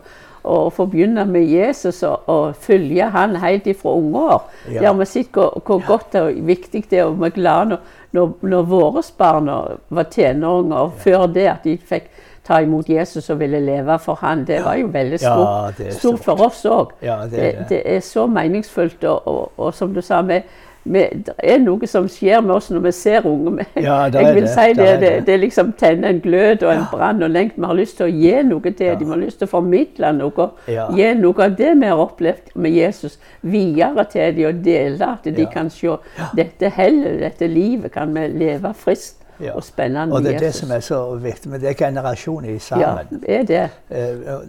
og 0.48 0.72
få 0.72 0.86
begynne 0.90 1.24
med 1.28 1.46
Jesus 1.48 2.02
og, 2.02 2.28
og 2.28 2.56
følge 2.56 3.10
han 3.14 3.36
helt 3.42 3.66
ifra 3.70 3.92
unge 3.98 4.24
år. 4.34 4.48
Ja. 4.66 4.78
Det 4.78 4.86
har 4.86 4.96
vi 4.98 5.08
sett 5.08 5.34
hvor, 5.36 5.60
hvor 5.66 5.82
godt 5.86 6.16
og 6.20 6.40
viktig 6.48 6.84
det 6.90 7.02
er, 7.02 7.10
og 7.10 7.20
vi 7.20 7.28
er 7.28 7.36
glade 7.36 7.74
når, 7.74 7.84
når, 8.16 8.32
når 8.54 8.70
våre 8.70 9.02
barn 9.18 9.50
var 9.88 10.08
tenåringer, 10.12 10.76
og 10.76 10.98
før 11.04 11.26
det 11.32 11.46
at 11.52 11.68
de 11.68 11.76
fikk 11.78 12.08
ta 12.48 12.62
imot 12.64 12.88
Jesus 12.88 13.28
og 13.30 13.42
ville 13.42 13.60
leve 13.60 13.98
for 14.00 14.18
han. 14.22 14.46
Det 14.48 14.62
var 14.64 14.78
jo 14.80 14.88
veldig 14.92 15.18
stort, 15.20 15.74
stort 15.76 15.98
stort. 15.98 16.24
for 16.24 16.46
oss 16.46 16.62
òg. 16.64 16.94
Ja, 17.04 17.20
det 17.28 17.36
det, 17.42 17.66
det. 17.68 17.82
er 17.84 18.00
så 18.00 18.26
meningsfullt, 18.26 19.04
og, 19.04 19.28
og, 19.28 19.52
og 19.56 19.74
som 19.74 19.92
du 19.94 20.00
sa, 20.04 20.22
vi, 20.24 20.40
det 20.84 21.34
er 21.38 21.58
noe 21.58 21.86
som 21.86 22.06
skjer 22.08 22.40
med 22.40 22.54
oss 22.54 22.70
når 22.70 22.80
vi 22.80 22.92
ser 22.92 23.26
unge. 23.26 23.50
men 23.50 23.66
Ja, 23.76 24.04
jeg 24.12 24.34
vil 24.34 24.42
det, 24.46 24.50
si 24.54 24.72
det 24.78 25.00
det, 25.00 25.26
det, 25.26 25.40
liksom 25.40 25.72
tenner 25.78 26.08
en 26.08 26.20
glød 26.20 26.62
og 26.62 26.72
en 26.74 26.84
brann 26.92 27.22
og 27.22 27.30
lengt. 27.30 27.52
Vi 27.56 27.64
har 27.64 27.74
lyst 27.74 27.96
til 27.96 28.06
å 28.06 28.08
gi 28.08 28.42
noe 28.42 28.60
til 28.72 28.72
dem. 28.94 28.98
Vi 28.98 29.10
har 29.12 29.16
lyst 29.20 29.38
til 29.38 29.46
å 29.48 29.50
formidle 29.50 30.12
noe. 30.16 30.48
Ja. 30.68 30.86
Gi 30.96 31.10
noe 31.14 31.44
av 31.44 31.56
det 31.58 31.74
vi 31.80 31.86
har 31.86 32.00
opplevd 32.00 32.54
med 32.54 32.70
Jesus, 32.70 33.18
videre 33.42 34.04
til 34.08 34.36
dem 34.36 34.48
og 34.48 34.64
dele. 34.64 35.04
At 35.12 35.24
de 35.24 35.42
Ja. 35.42 35.50
kan 35.52 35.70
se 35.70 35.96
dette 36.36 36.70
hellet, 36.70 37.20
dette 37.20 37.46
livet, 37.46 37.92
kan 37.92 38.14
vi 38.14 38.26
leve 38.28 38.74
friskt 38.74 39.16
Ja. 39.40 39.52
og 39.54 39.62
spennende 39.62 40.14
Og 40.14 40.22
det 40.22 40.34
er 40.34 40.38
det 40.38 40.46
Jesus. 40.46 40.60
som 40.60 40.70
er 40.76 40.80
så 40.80 41.14
viktig. 41.22 41.50
Men 41.50 41.60
det 41.60 41.68
er 41.68 41.74
generasjoner 41.74 42.48
i 42.48 42.60
ja, 42.80 42.96
det 43.10 43.24
er 43.28 43.42
det. 43.42 43.70
Eh, 43.90 44.34
og, 44.34 44.42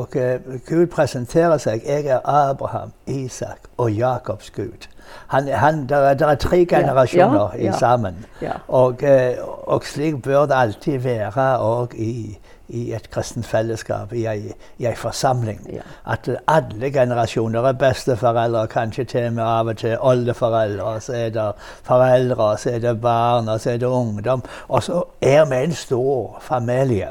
og 0.00 0.16
eh, 0.16 0.38
Gud 0.68 0.86
presenterer 0.86 1.56
seg. 1.58 1.80
Jeg 1.86 2.06
er 2.06 2.20
Abraham, 2.24 2.92
Isak 3.06 3.58
og 3.78 3.90
Jakobs 3.90 4.50
Gud. 4.50 4.86
Han, 5.26 5.48
han, 5.48 5.86
der, 5.88 5.96
er, 5.96 6.14
der 6.14 6.26
er 6.26 6.34
tre 6.34 6.64
generasjoner 6.64 7.50
ja, 7.54 7.58
ja. 7.58 7.64
ja, 7.64 7.78
sammen. 7.78 8.24
Og, 8.68 9.02
eh, 9.02 9.36
og 9.66 9.84
slik 9.84 10.22
bør 10.22 10.46
det 10.46 10.54
alltid 10.56 10.98
være 10.98 11.46
òg 11.58 11.94
i, 11.94 12.38
i 12.68 12.92
et 12.94 13.10
kristent 13.10 13.46
fellesskap, 13.46 14.12
i 14.12 14.24
ei, 14.26 14.52
i 14.78 14.86
ei 14.86 14.94
forsamling. 14.94 15.60
At 16.06 16.30
alle 16.48 16.90
generasjoner 16.90 17.68
er 17.68 17.78
besteforeldre, 17.78 18.66
kanskje 18.66 19.04
til 19.04 19.26
og 19.26 19.36
med 19.38 19.44
av 19.44 19.66
og 19.66 19.76
til 19.82 19.98
oldeforeldre. 20.00 20.96
Så 21.00 21.12
er 21.12 21.30
det 21.34 21.50
foreldre, 21.82 22.56
så 22.58 22.70
er 22.70 22.78
det 22.78 23.00
barn, 23.00 23.48
og 23.48 23.60
så 23.60 23.70
er 23.70 23.78
det 23.82 23.86
ungdom. 23.86 24.42
Og 24.68 24.82
så 24.82 25.02
er 25.22 25.44
vi 25.44 25.62
en 25.64 25.72
stor 25.72 26.38
familie. 26.40 27.10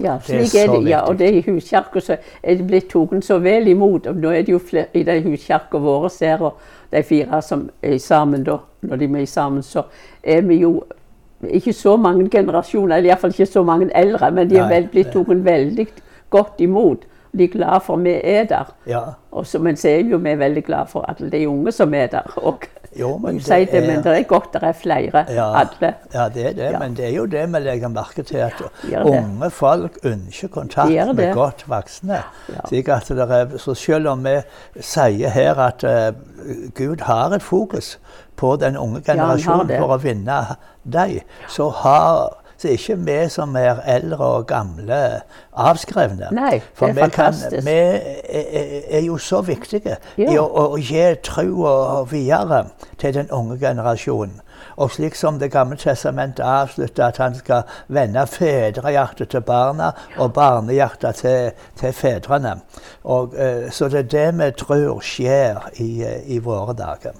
Ja, 0.00 0.18
Det 0.26 0.54
er 0.54 0.68
er 0.68 0.72
det. 0.72 0.88
Ja, 0.90 1.00
og 1.00 1.18
det 1.18 1.34
i 1.34 1.50
huskirka 1.50 2.00
så 2.00 2.16
er 2.42 2.54
det 2.54 2.66
blitt 2.66 2.90
tatt 2.90 3.24
så 3.24 3.38
vel 3.38 3.68
imot. 3.68 4.06
Og 4.06 4.16
nå 4.16 4.30
er 4.30 4.42
det 4.42 4.52
jo 4.52 4.58
flere 4.58 4.86
i 4.94 5.02
de 5.02 5.22
huskirka 5.22 5.78
våre 5.78 6.10
ser, 6.10 6.42
og 6.42 6.58
de 6.92 7.02
fire 7.02 7.42
som 7.42 7.70
er 7.82 7.98
sammen 7.98 8.44
da, 8.44 8.58
når 8.82 8.96
de 8.96 9.04
er 9.04 9.08
med 9.08 9.26
sammen, 9.26 9.62
så 9.62 9.82
er 10.22 10.40
vi 10.42 10.60
jo 10.60 10.82
ikke 11.48 11.72
så 11.72 11.96
mange 11.96 12.28
generasjoner, 12.30 12.96
eller 12.96 13.10
iallfall 13.10 13.30
ikke 13.30 13.46
så 13.46 13.62
mange 13.62 13.90
eldre, 13.94 14.30
men 14.30 14.50
de 14.50 14.56
er 14.56 14.68
vel 14.68 14.88
blitt 14.88 15.12
tatt 15.12 15.44
veldig 15.44 15.86
godt 16.30 16.60
imot. 16.60 17.06
De 17.38 17.44
er 17.44 17.52
glad 17.52 17.80
for 17.84 17.96
at 17.96 18.04
vi 18.04 18.14
er 18.24 18.44
der. 18.44 18.74
Ja. 18.86 19.00
Og 19.30 19.46
så, 19.46 19.58
men 19.58 19.76
så 19.76 19.88
er 19.88 20.04
jo 20.10 20.16
vi 20.16 20.38
veldig 20.38 20.64
glad 20.64 20.86
for 20.88 21.04
alle 21.08 21.30
de 21.30 21.48
unge 21.48 21.72
som 21.72 21.94
er 21.94 22.06
der. 22.06 22.32
Og, 22.36 22.64
Jo, 22.98 23.18
men 23.18 23.40
sier 23.40 23.66
det, 23.66 23.74
er- 23.82 23.86
men 23.86 24.04
det 24.04 24.12
er 24.18 24.22
godt 24.28 24.52
det 24.52 24.62
er 24.62 24.72
flere. 24.72 25.24
Ja. 25.28 25.46
Alle. 25.60 25.94
Ja, 26.14 26.28
det 26.28 26.46
er 26.46 26.52
det. 26.52 26.70
Ja. 26.72 26.78
Men 26.78 26.94
det 26.96 27.04
er 27.06 27.14
jo 27.16 27.26
det 27.26 27.42
vi 27.52 27.58
legger 27.58 27.88
merke 27.88 28.22
til, 28.22 28.36
at 28.36 28.62
ja, 28.90 29.02
unge 29.04 29.50
folk 29.50 29.98
ønsker 30.04 30.48
kontakt 30.48 30.90
med 30.90 31.14
det. 31.16 31.34
godt 31.34 31.64
voksne. 31.68 32.22
Det 32.70 32.84
så 33.60 33.74
selv 33.74 34.08
om 34.08 34.24
vi 34.24 34.36
sier 34.80 35.28
her 35.28 35.54
at 35.60 35.84
uh, 35.84 36.14
Gud 36.74 37.00
har 37.02 37.30
et 37.36 37.42
fokus 37.42 37.98
på 38.36 38.56
den 38.56 38.76
unge 38.76 39.00
generasjonen 39.00 39.68
det. 39.68 39.78
for 39.78 39.94
å 39.96 40.00
vinne 40.02 40.40
dem, 40.84 41.20
så 41.48 41.68
har 41.70 42.36
så 42.58 42.68
er 42.68 42.72
ikke 42.72 42.96
vi 43.06 43.18
som 43.28 43.56
er 43.56 43.82
eldre 43.86 44.24
og 44.38 44.46
gamle, 44.46 45.20
avskrevne. 45.56 46.28
Nei, 46.32 46.60
For 46.74 46.86
er 46.88 46.92
vi, 46.92 47.08
kan, 47.12 47.34
vi 47.64 47.70
er, 47.70 48.80
er- 48.90 49.04
jo 49.06 49.16
så 49.18 49.40
viktige 49.44 49.96
i 50.16 50.36
å, 50.38 50.46
å 50.46 50.78
gi 50.80 51.04
trua 51.22 52.02
videre 52.10 52.64
til 52.98 53.14
den 53.14 53.30
unge 53.30 53.58
generasjonen. 53.60 54.40
Og 54.76 54.90
slik 54.92 55.14
som 55.16 55.38
Det 55.38 55.50
gamle 55.52 55.76
testamentet 55.76 56.44
avslutter 56.44 57.04
at 57.06 57.16
han 57.20 57.34
skal 57.34 57.62
vende 57.88 58.26
fedrehjertet 58.26 59.28
til 59.32 59.40
barna 59.40 59.90
og 60.18 60.32
barnehjertet 60.36 61.14
til, 61.20 61.50
til 61.80 61.92
fedrene. 61.92 62.54
Og, 63.04 63.34
eh, 63.36 63.70
så 63.70 63.88
det 63.88 63.98
er 63.98 64.10
det 64.16 64.26
vi 64.38 64.50
tror 64.64 65.00
skjer 65.04 65.60
i, 65.80 65.90
eh, 66.04 66.20
i 66.36 66.38
våre 66.38 66.74
dager. 66.76 67.12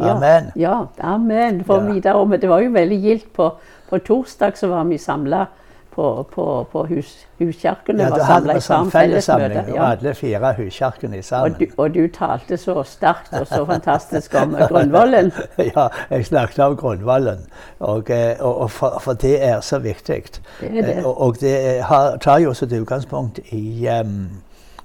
Ja, 0.00 0.14
Amen. 0.16 0.50
Ja, 0.56 0.86
amen. 1.00 1.64
For 1.64 1.80
Ja. 1.80 1.92
videre, 1.92 2.26
men 2.26 2.40
det 2.40 2.48
var 2.48 2.60
jo 2.60 2.70
veldig 2.70 3.00
gildt. 3.02 3.32
På, 3.32 3.50
på 3.90 3.98
torsdag 3.98 4.56
så 4.58 4.68
var 4.68 4.84
vi 4.84 4.98
samla 4.98 5.46
på, 5.94 6.26
på, 6.34 6.44
på 6.72 6.84
hus, 6.86 7.26
huskirkene. 7.38 8.02
Ja, 8.02 8.10
du 8.10 8.16
da 8.20 8.24
hadde 8.24 8.50
en 8.50 8.56
vi 8.56 8.60
sånn 8.62 8.90
fellessamling, 8.90 9.58
og 9.58 9.74
Ja. 9.74 9.88
alle 9.90 10.14
fire 10.14 10.52
huskirkene 10.56 11.22
sammen. 11.22 11.52
Og, 11.52 11.58
du, 11.60 11.66
og 11.76 11.94
du 11.94 12.06
talte 12.14 12.56
så 12.56 12.82
sterkt 12.86 13.32
og 13.40 13.46
så 13.50 13.64
fantastisk 13.66 14.34
om 14.38 14.54
Grunnvollen. 14.70 15.32
ja, 15.76 15.88
jeg 16.10 16.26
snakket 16.26 16.58
om 16.64 16.76
grunnvollen, 16.76 17.42
og, 17.80 18.10
eh, 18.10 18.36
og, 18.40 18.60
og 18.60 18.70
for, 18.70 18.98
for 19.02 19.12
det 19.18 19.34
er 19.44 19.60
så 19.60 19.78
viktig. 19.82 20.22
Det 20.60 20.70
er 20.70 20.82
det. 20.82 20.96
Eh, 20.98 21.06
Og, 21.06 21.40
det 21.40 21.82
har, 21.82 22.16
tar 22.22 22.38
jo 22.38 22.54
sitt 22.54 22.72
utgangspunkt 22.72 23.38
i, 23.50 23.88
um, 24.00 24.28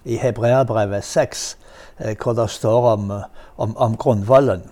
i 0.05 0.17
Hebreabrevet 0.17 1.03
6, 1.03 1.57
eh, 1.99 2.15
hvor 2.23 2.33
det 2.33 2.49
står 2.49 2.89
om, 2.95 3.11
om, 3.57 3.77
om 3.77 3.95
grunnvollen. 3.97 4.63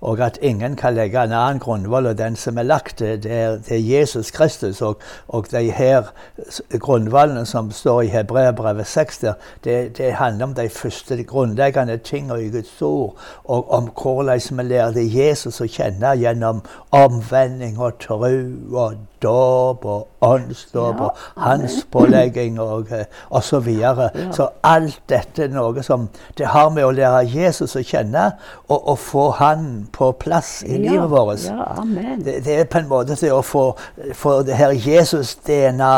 Og 0.00 0.20
at 0.20 0.38
ingen 0.42 0.76
kan 0.76 0.94
legge 0.94 1.22
en 1.22 1.32
annen 1.32 1.60
grunnvoll 1.60 2.06
enn 2.10 2.18
den 2.18 2.36
som 2.36 2.58
er 2.58 2.68
lagt. 2.68 2.98
Det 2.98 3.26
er, 3.26 3.58
det 3.66 3.76
er 3.76 3.82
Jesus 3.84 4.30
Kristus. 4.30 4.80
Og, 4.82 5.00
og 5.28 5.50
de 5.50 5.70
her 5.76 6.12
grunnvollene 6.78 7.46
som 7.46 7.70
står 7.70 8.02
i 8.02 8.12
Hebreabrevet 8.14 8.86
6, 8.86 9.18
der, 9.18 9.34
det, 9.64 9.98
det 9.98 10.12
handler 10.12 10.44
om 10.44 10.54
de 10.54 10.68
første 10.68 11.16
de 11.16 11.24
grunnleggende 11.24 11.96
tingene 11.96 12.42
i 12.42 12.50
Guds 12.50 12.82
ord. 12.82 13.16
Og 13.44 13.70
om 13.70 13.90
hvordan 14.02 14.40
vi 14.50 14.68
lærte 14.72 15.04
Jesus 15.04 15.60
å 15.60 15.68
kjenne 15.68 16.16
gjennom 16.16 16.64
omvending 16.90 17.78
og 17.80 17.98
tro 18.00 18.24
og 18.24 18.94
dåp 19.22 19.84
og 19.84 20.08
åndsdåp 20.20 21.00
og 21.00 21.16
hans 21.36 21.86
pålegging 21.92 22.60
og, 22.60 22.88
og 23.30 23.44
så. 23.44 23.60
Så 24.32 24.48
alt 24.62 25.00
dette 25.08 25.44
er 25.44 25.52
noe 25.52 25.82
som 25.84 26.08
det 26.38 26.50
har 26.52 26.70
med 26.74 26.84
å 26.84 26.92
lære 26.94 27.24
Jesus 27.28 27.76
å 27.76 27.82
kjenne 27.84 28.30
og, 28.68 28.78
og 28.78 28.98
få 28.98 29.26
han 29.40 29.66
på 29.92 30.10
plass 30.20 30.62
i 30.66 30.78
livet 30.80 31.10
vårt. 31.10 31.44
Ja. 31.46 31.84
Det, 32.24 32.40
det 32.44 32.58
er 32.60 32.68
på 32.70 32.80
en 32.80 32.90
måte 32.90 33.16
til 33.20 33.36
å 33.36 33.42
få, 33.44 33.64
få 34.16 34.40
det 34.46 34.58
her 34.58 34.74
Jesus-DNA 34.76 35.94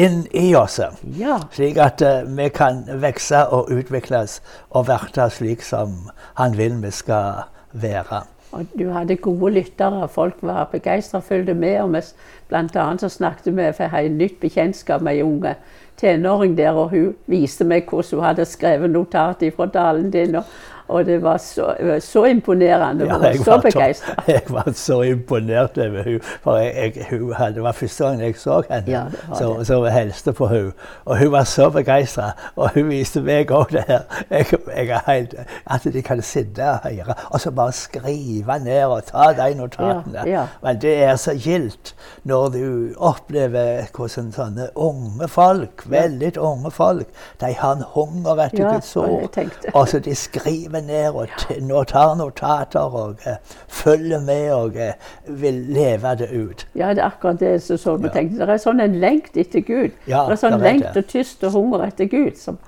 inn 0.00 0.24
i 0.32 0.54
oss. 0.58 0.80
Ja. 1.18 1.38
Slik 1.54 1.78
at 1.82 2.02
uh, 2.04 2.22
vi 2.26 2.48
kan 2.54 2.84
vokse 3.02 3.46
og 3.54 3.72
utvikles 3.74 4.40
og 4.70 4.88
være 4.88 5.30
slik 5.30 5.62
som 5.62 6.10
han 6.40 6.56
vil 6.58 6.80
vi 6.82 6.90
skal 6.94 7.44
være. 7.72 8.24
Og 8.54 8.66
du 8.78 8.88
hadde 8.94 9.16
gode 9.16 9.50
lyttere, 9.56 10.08
folk 10.08 10.42
var 10.42 10.68
begeistra, 10.72 11.20
fulgte 11.20 11.54
med. 11.54 11.80
og 11.80 11.92
vi 11.92 12.00
Blant 12.48 12.76
annet 12.76 13.00
så 13.00 13.08
snakket 13.08 13.56
vi 13.56 13.72
for 13.72 13.96
et 13.98 14.12
nytt 14.12 14.40
bekjentskap 14.40 15.02
med 15.02 15.16
ei 15.16 15.22
unge 15.22 15.56
tenåring 15.96 16.56
der, 16.56 16.70
og 16.70 16.90
hun 16.90 17.14
viste 17.26 17.64
meg 17.64 17.88
hvordan 17.88 18.18
hun 18.18 18.24
hadde 18.28 18.44
skrevet 18.44 18.90
notat 18.90 19.42
fra 19.56 19.66
talen 19.66 20.10
din. 20.10 20.36
Og, 20.36 20.44
og 20.88 21.06
det 21.06 21.22
var 21.22 21.36
så, 21.36 21.74
så 22.00 22.24
imponerende. 22.24 23.10
Hun 23.12 23.22
var 23.22 23.44
så 23.44 23.60
begeistra. 23.62 24.14
jeg 24.26 24.42
var 24.48 24.72
så 24.74 25.02
imponert 25.02 25.78
over 25.78 26.02
henne. 26.02 26.20
For 26.42 26.56
jeg, 26.56 26.92
jeg, 26.96 27.06
hun 27.10 27.34
det 27.54 27.62
var 27.62 27.72
første 27.72 28.04
gang 28.04 28.20
jeg 28.20 28.36
så 28.36 28.62
henne. 28.70 28.90
Ja, 28.90 29.02
så, 29.34 29.64
så 29.64 29.84
jeg 29.84 29.94
hilste 29.94 30.32
på 30.32 30.46
henne. 30.46 30.72
Og 31.04 31.18
hun 31.18 31.32
var 31.32 31.44
så 31.44 31.70
begeistra. 31.70 32.30
Og 32.56 32.70
hun 32.74 32.88
viste 32.88 33.22
meg 33.24 33.50
òg 33.50 33.72
det 33.72 33.84
her. 33.88 34.02
Jeg, 34.30 34.46
jeg 34.76 34.88
er 34.88 35.00
helt, 35.06 35.34
at 35.66 35.84
de 35.92 36.02
kan 36.02 36.22
sitte 36.22 36.70
og 36.70 36.78
høre, 36.84 37.14
og 37.30 37.40
så 37.40 37.50
bare 37.50 37.72
skrive 37.72 38.58
ned 38.64 38.84
og 38.84 39.04
ta 39.04 39.30
de 39.32 39.54
notatene. 39.54 40.24
Ja, 40.26 40.30
ja. 40.30 40.46
Men 40.62 40.80
det 40.80 40.94
er 41.04 41.16
så 41.16 41.34
gildt 41.34 41.94
når 42.22 42.48
du 42.48 42.94
opplever 42.96 43.88
hvordan 43.94 44.32
sånne 44.32 44.68
unge 44.74 45.28
folk, 45.28 45.84
veldig 45.90 46.32
unge 46.38 46.70
folk, 46.70 47.08
de 47.40 47.52
har 47.58 47.76
en 47.76 47.84
hunger 47.94 48.44
etter 48.46 48.64
Ja, 48.64 48.72
Guds 48.74 48.96
ord. 48.96 49.38
Og 49.74 49.88
så 49.88 49.98
de 49.98 50.14
skriver 50.14 50.73
ned 50.80 51.08
og 51.14 51.28
nå 51.60 51.84
tar 51.84 52.14
notater 52.14 52.80
og 52.80 53.16
eh, 53.26 53.36
følger 53.68 54.20
med 54.20 54.52
og 54.52 54.76
eh, 54.76 54.92
vil 55.28 55.54
leve 55.68 56.14
det 56.18 56.28
ut. 56.32 56.66
Ja, 56.74 56.88
det 56.94 56.98
er 56.98 57.06
akkurat 57.10 57.40
det 57.40 57.62
som 57.62 57.76
så 57.76 57.98
Ja. 58.02 58.08
tenkte. 58.08 58.38
Det 58.46 58.48
er 58.48 58.56
sånn 58.58 58.80
en 58.80 59.00
lengt 59.00 59.36
etter 59.36 59.60
Gud. 59.60 59.90
Ja, 60.06 60.24
det 60.28 60.32
er 60.32 60.48
sånn 60.48 60.60
lengt 60.60 60.96
og 60.96 61.06
tyst 61.06 61.44
og 61.44 61.52
hunger 61.52 61.86
etter 61.86 62.04
Gud. 62.04 62.36
Som, 62.36 62.58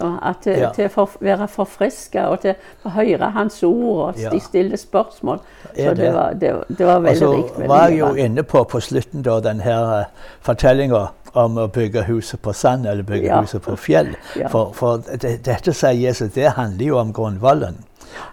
at 0.00 0.46
Ja. 0.46 0.70
til 0.72 0.88
å 0.96 1.08
være 1.20 1.48
forfriska 1.48 2.26
og 2.28 2.40
til 2.40 2.54
å 2.84 2.88
høre 2.90 3.30
Hans 3.30 3.62
ord 3.62 4.08
og 4.08 4.18
Ja. 4.20 4.30
de 4.30 4.40
stille 4.40 4.76
spørsmål. 4.76 5.38
Det 5.76 5.84
Så 5.84 5.94
det 5.94 6.14
var, 6.14 6.32
det, 6.32 6.64
det 6.78 6.86
var 6.86 7.00
veldig 7.00 7.18
så 7.18 7.26
Og 7.32 7.50
så 7.56 7.66
var 7.68 7.88
jeg 7.88 7.98
jo 7.98 8.14
inne 8.14 8.42
på 8.42 8.64
på 8.64 8.80
slutten 8.80 9.22
da 9.22 9.40
den 9.40 9.60
her 9.60 9.98
uh, 10.00 10.04
fortellinga 10.40 11.06
om 11.32 11.58
å 11.58 11.66
bygge 11.72 12.02
huset 12.08 12.42
på 12.42 12.52
sand 12.52 12.86
eller 12.86 13.02
bygge 13.02 13.26
Ja. 13.26 13.40
huset 13.40 13.62
på 13.62 13.76
fjell. 13.76 14.14
Ja. 14.36 14.48
For, 14.52 14.72
for 14.76 14.96
det, 14.98 15.44
dette, 15.44 15.72
sier 15.72 15.92
Jesus, 15.96 16.32
det 16.34 16.50
handler 16.58 16.86
jo 16.86 16.98
om 16.98 17.12
grunnvollen. 17.12 17.78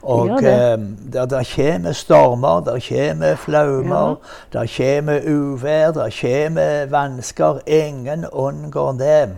Og 0.04 0.28
gjør 0.28 0.36
det. 0.38 0.74
um, 0.80 0.98
der, 1.14 1.44
kommer 1.56 1.92
stormer, 1.92 2.60
der 2.64 2.80
kommer 2.90 3.36
flaumer, 3.36 4.16
der 4.54 4.66
kommer 4.78 5.20
uvær, 5.28 5.92
der 5.92 6.10
kommer 6.22 6.86
vansker. 6.86 7.60
Ingen 7.68 8.26
unngår 8.32 8.92
det. 8.92 9.30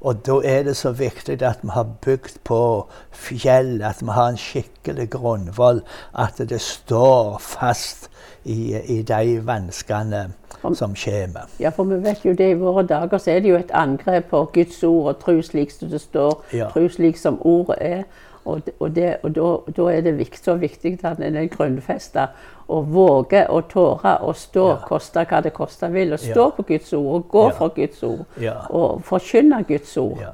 Og 0.00 0.26
da 0.26 0.32
er 0.44 0.62
det 0.62 0.76
så 0.76 0.90
viktig 0.90 1.42
at 1.42 1.58
vi 1.62 1.68
har 1.72 1.86
bygd 2.04 2.38
på 2.44 2.86
fjell, 3.12 3.82
at 3.82 4.00
vi 4.00 4.08
har 4.10 4.28
en 4.28 4.36
skikkelig 4.36 5.10
grunnvoll, 5.10 5.82
at 6.18 6.38
det 6.48 6.60
står 6.60 7.36
fast 7.38 8.08
i, 8.44 8.76
i 8.84 9.02
de 9.02 9.40
vanskene 9.46 10.30
Om- 10.62 10.74
som 10.74 10.94
kommer. 11.04 11.40
Ja, 11.60 11.68
for 11.68 11.84
vi 11.84 11.94
vet 12.04 12.24
jo 12.24 12.32
det 12.32 12.50
i 12.50 12.54
våre 12.58 12.82
dager 12.86 13.18
så 13.18 13.30
er 13.30 13.40
det 13.40 13.48
jo 13.50 13.56
et 13.56 13.70
angrep 13.74 14.24
på 14.30 14.44
Guds 14.54 14.82
ord 14.84 15.08
og 15.14 15.18
tro 15.20 15.42
slik 15.42 15.70
som 15.70 15.88
det 15.88 16.00
står, 16.00 16.42
Ja. 16.52 16.68
tro 16.68 16.88
slik 16.88 17.16
som 17.18 17.38
ordet 17.40 17.76
er. 17.80 18.02
Og, 18.44 18.62
og, 18.80 18.94
det, 18.96 19.16
og 19.22 19.34
da, 19.36 19.48
da 19.76 19.88
er 19.92 20.00
det 20.00 20.18
viktig, 20.18 20.38
så 20.44 20.54
viktig 20.56 20.98
at 21.04 21.20
en 21.20 21.36
er 21.36 21.46
grunnfesta 21.52 22.26
og 22.68 22.86
våger 22.94 23.50
å 23.50 23.60
tåre 23.68 24.16
å 24.24 24.32
stå, 24.32 24.68
Ja. 24.70 24.76
koste 24.86 25.24
hva 25.28 25.40
det 25.42 25.52
koste 25.52 25.90
vil. 25.92 26.12
Å 26.14 26.18
stå 26.18 26.44
Ja. 26.44 26.50
på 26.56 26.62
Guds 26.68 26.92
ord 26.92 27.14
og 27.14 27.28
gå 27.28 27.44
Ja. 27.48 27.50
for 27.58 27.68
Guds 27.68 28.02
ord. 28.02 28.24
Ja. 28.40 28.54
Og 28.70 29.02
forkynne 29.04 29.64
Guds 29.68 29.96
ord. 29.96 30.18
Ja. 30.20 30.30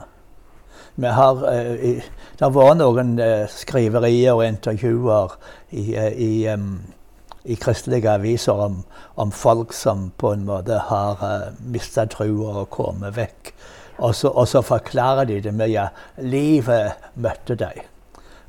Vi 0.96 1.06
har, 1.06 1.44
eh, 1.52 2.02
det 2.38 2.54
var 2.54 2.74
noen 2.74 3.18
eh, 3.18 3.46
skriverier 3.48 4.32
og 4.32 4.44
intervjuer 4.46 5.34
i, 5.72 5.94
eh, 5.94 6.12
i, 6.12 6.46
um, 6.52 6.80
i 7.44 7.54
kristelige 7.54 8.10
aviser 8.10 8.52
om, 8.52 8.84
om 9.16 9.30
folk 9.32 9.72
som 9.72 10.12
på 10.18 10.32
en 10.32 10.46
måte 10.46 10.78
har 10.78 11.18
uh, 11.22 11.52
mista 11.60 12.06
trua 12.06 12.62
og 12.62 12.70
kommet 12.70 13.14
vekk. 13.16 13.52
Og 13.98 14.14
så, 14.14 14.28
og 14.28 14.48
så 14.48 14.62
forklarer 14.62 15.24
de 15.24 15.40
det 15.40 15.54
med 15.54 15.74
at 15.76 15.88
livet 16.18 16.92
møtte 17.14 17.54
dem. 17.54 17.84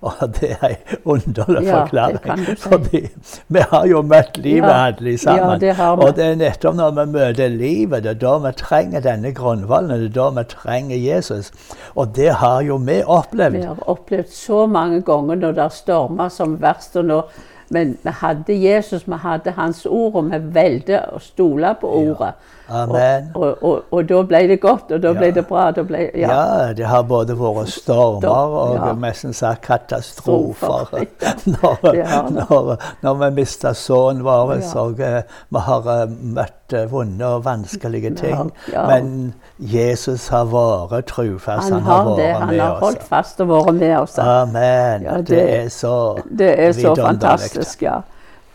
Og 0.01 0.13
det 0.39 0.51
er 0.62 0.68
en 0.68 0.98
underlig 1.06 1.63
Ja, 1.66 1.80
forklaring. 1.84 2.46
si. 2.46 2.56
Fordi 2.70 3.01
vi 3.48 3.60
har 3.72 3.86
jo 3.89 4.01
møtt 4.06 4.38
livet 4.38 4.70
Ja. 4.70 4.86
alle 4.92 5.18
sammen. 5.18 5.62
Ja, 5.62 5.74
det 5.74 5.80
og 5.80 6.16
det 6.16 6.25
er 6.25 6.36
nettopp 6.36 6.75
når 6.75 6.92
vi 7.00 7.06
møter 7.12 7.50
livet, 7.50 8.04
det 8.04 8.12
er 8.12 8.20
da 8.22 8.38
vi 8.38 8.51
trenger 8.60 9.01
denne 9.01 9.34
grunnvollen. 9.34 9.89
Det 9.89 10.12
er 10.12 10.16
da 10.20 10.30
vi 10.38 10.44
trenger 10.54 10.98
Jesus. 10.98 11.51
Og 11.96 12.13
det 12.16 12.30
har 12.44 12.62
jo 12.62 12.77
vi 12.77 13.01
opplevd. 13.04 13.58
Vi 13.58 13.66
har 13.66 13.84
opplevd 13.89 14.30
så 14.30 14.66
mange 14.68 15.01
ganger 15.01 15.36
når 15.36 15.51
det 15.56 15.72
stormer 15.74 16.30
som 16.30 16.58
verst. 16.62 16.96
og 16.96 17.06
nå, 17.06 17.22
Men 17.70 17.98
vi 18.04 18.12
hadde 18.22 18.54
Jesus, 18.56 19.04
vi 19.08 19.18
hadde 19.24 19.52
Hans 19.58 19.86
ord, 19.86 20.16
og 20.16 20.30
vi 20.32 20.38
valgte 20.56 21.02
å 21.14 21.20
stole 21.20 21.74
på 21.82 21.90
ordet. 21.90 22.34
Amen. 22.70 23.30
Og, 23.36 23.44
og, 23.44 23.64
og, 23.64 23.84
og 23.96 24.08
da 24.10 24.22
ble 24.28 24.42
det 24.52 24.58
godt, 24.64 24.92
og 24.92 25.02
da 25.04 25.14
ble 25.16 25.30
det 25.36 25.44
bra. 25.48 25.70
Ble, 25.88 26.06
ja. 26.20 26.28
Ja, 26.32 26.74
det 26.76 26.88
har 26.88 27.04
både 27.08 27.36
vært 27.40 27.72
stormer 27.72 28.56
og 28.60 28.76
Ja. 28.76 28.94
nesten 29.00 29.34
sagt 29.36 29.64
katastrofer. 29.68 30.88
Strofer, 30.92 31.06
når, 31.56 32.32
når, 32.40 32.74
når 33.04 33.20
vi 33.24 33.30
mista 33.42 33.74
sønnen 33.74 34.24
vår, 34.28 34.58
Ja. 34.62 34.74
og 34.84 35.00
eh, 35.00 35.22
vi 35.50 35.66
har 35.70 35.92
eh, 35.96 36.08
møtt 36.40 36.57
eh, 36.74 36.92
vonde 36.92 37.26
og 37.26 37.46
vanskelige 37.46 38.16
ting. 38.16 38.52
ja. 38.74 38.88
Men 38.88 39.34
Jesus 39.60 40.28
har 40.28 40.46
vært 40.46 41.06
trufast. 41.06 41.70
Han 41.74 41.82
har 41.82 42.16
det. 42.16 42.18
vært 42.18 42.40
Han 42.40 42.60
har 42.60 42.72
oss. 42.72 42.80
holdt 42.80 43.04
fast 43.04 43.42
og 43.42 43.48
vært 43.48 43.74
med 43.76 43.98
oss. 43.98 44.18
Amen. 44.20 45.02
Ja, 45.04 45.18
det, 45.18 45.28
det- 45.28 45.66
er 45.66 45.70
så 45.70 46.18
Det 46.38 46.60
er 46.60 46.72
så 46.72 46.96
fantastisk, 46.96 47.82
ja. 47.82 48.02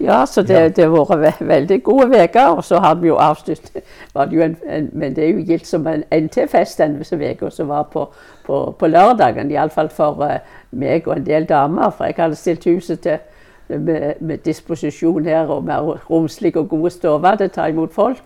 Ja, 0.00 0.24
så 0.26 0.42
det, 0.42 0.54
Ja. 0.54 0.68
det 0.68 0.84
har 0.84 1.16
vært 1.16 1.40
veldig 1.40 1.82
gode 1.84 2.24
uker. 2.24 2.46
Og 2.56 2.64
så 2.64 2.78
har 2.80 2.94
vi 2.94 3.06
jo 3.08 3.16
avsluttet 3.16 3.72
det 4.14 4.92
Men 4.92 5.14
det 5.14 5.24
er 5.24 5.28
jo 5.32 5.44
gilt 5.46 5.66
som 5.66 5.86
en 5.86 6.04
NT-fest 6.10 6.78
denne 6.78 7.04
uka, 7.30 7.50
som 7.50 7.68
var 7.68 7.82
på, 7.82 8.08
på, 8.46 8.74
på 8.78 8.86
lørdagen. 8.86 9.50
Iallfall 9.50 9.88
for 9.88 10.22
uh, 10.22 10.38
meg 10.72 11.06
og 11.08 11.16
en 11.16 11.26
del 11.26 11.44
damer. 11.44 11.90
For 11.90 12.04
jeg 12.04 12.14
hadde 12.18 12.34
stilt 12.36 12.64
huset 12.64 13.00
til 13.00 13.18
med, 13.68 14.14
med 14.20 14.38
disposisjon 14.44 15.24
her 15.24 15.50
og 15.50 15.64
med 15.64 15.94
romslige 16.10 16.58
og 16.58 16.68
gode 16.68 16.90
stover 16.90 17.36
til 17.36 17.50
å 17.50 17.54
ta 17.54 17.66
imot 17.72 17.94
folk. 17.94 18.22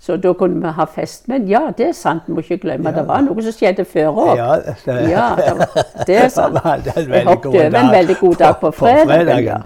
Så 0.00 0.16
da 0.16 0.32
kunne 0.32 0.60
vi 0.62 0.70
ha 0.72 0.84
fest. 0.84 1.24
Men 1.28 1.48
ja, 1.50 1.60
det 1.78 1.88
er 1.88 1.92
sant, 1.92 2.22
vi 2.26 2.32
må 2.32 2.42
ikke 2.44 2.56
glemme. 2.62 2.90
Det 2.94 3.02
var 3.08 3.22
noe 3.26 3.42
som 3.42 3.54
skjedde 3.54 3.82
før 3.84 4.20
òg. 4.22 4.28
Ja, 4.38 4.52
det, 4.86 4.94
Ja, 5.10 5.24
det, 5.38 5.54
var, 5.58 5.88
det 6.06 6.16
er 6.16 6.28
sant. 6.28 6.54
Det 6.54 6.62
var 6.62 6.76
en 6.76 7.10
Jeg 7.14 7.26
hoppet 7.26 7.46
over 7.50 7.78
en 7.80 7.90
veldig 7.90 8.16
god 8.20 8.34
dag 8.34 8.54
på 8.60 8.70
fredagen. 8.70 9.44
ja. 9.44 9.58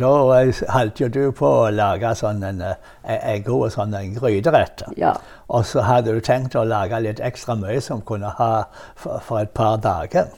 Da 0.00 0.14
eh, 0.38 0.62
holdt 0.72 1.00
jo 1.00 1.08
du 1.08 1.20
på 1.36 1.50
å 1.66 1.68
lage 1.70 2.14
sånn 2.16 2.40
en, 2.48 2.62
eh, 2.64 3.18
en 3.34 3.44
god 3.44 3.76
sånn 3.76 3.92
en 4.00 4.16
gryterett. 4.16 4.86
Ja. 4.96 5.12
Og 5.52 5.68
så 5.68 5.84
hadde 5.84 6.16
du 6.16 6.24
tenkt 6.24 6.56
å 6.56 6.64
lage 6.64 7.02
litt 7.04 7.20
ekstra 7.20 7.58
mye 7.60 7.80
som 7.84 8.00
kunne 8.00 8.32
ha 8.38 8.50
for, 8.94 9.20
for 9.20 9.44
et 9.44 9.52
par 9.52 9.76
dager. 9.76 10.32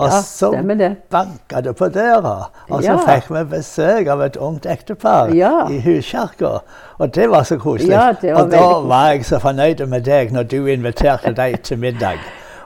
Og 0.00 0.08
Ja, 0.08 0.20
så 0.24 0.50
det. 0.78 0.96
banka 1.12 1.60
det 1.60 1.76
på 1.76 1.88
døra, 1.92 2.50
og 2.70 2.82
så 2.82 2.90
Ja. 2.92 2.96
fikk 2.96 3.28
vi 3.30 3.44
besøk 3.56 4.08
av 4.08 4.20
et 4.22 4.36
ungt 4.36 4.66
ektepar 4.66 5.34
Ja. 5.34 5.66
i 5.68 5.80
huskirka. 5.80 6.58
Og 6.98 7.14
det 7.14 7.30
var 7.30 7.42
så 7.42 7.58
koselig. 7.58 7.90
Var 7.96 8.34
og 8.34 8.50
da 8.50 8.80
var 8.80 9.10
jeg 9.12 9.24
så 9.24 9.38
fornøyd 9.38 9.86
med 9.86 10.04
deg 10.04 10.32
når 10.32 10.42
du 10.48 10.66
inviterte 10.66 11.32
dem 11.36 11.56
til 11.62 11.78
middag. 11.78 12.18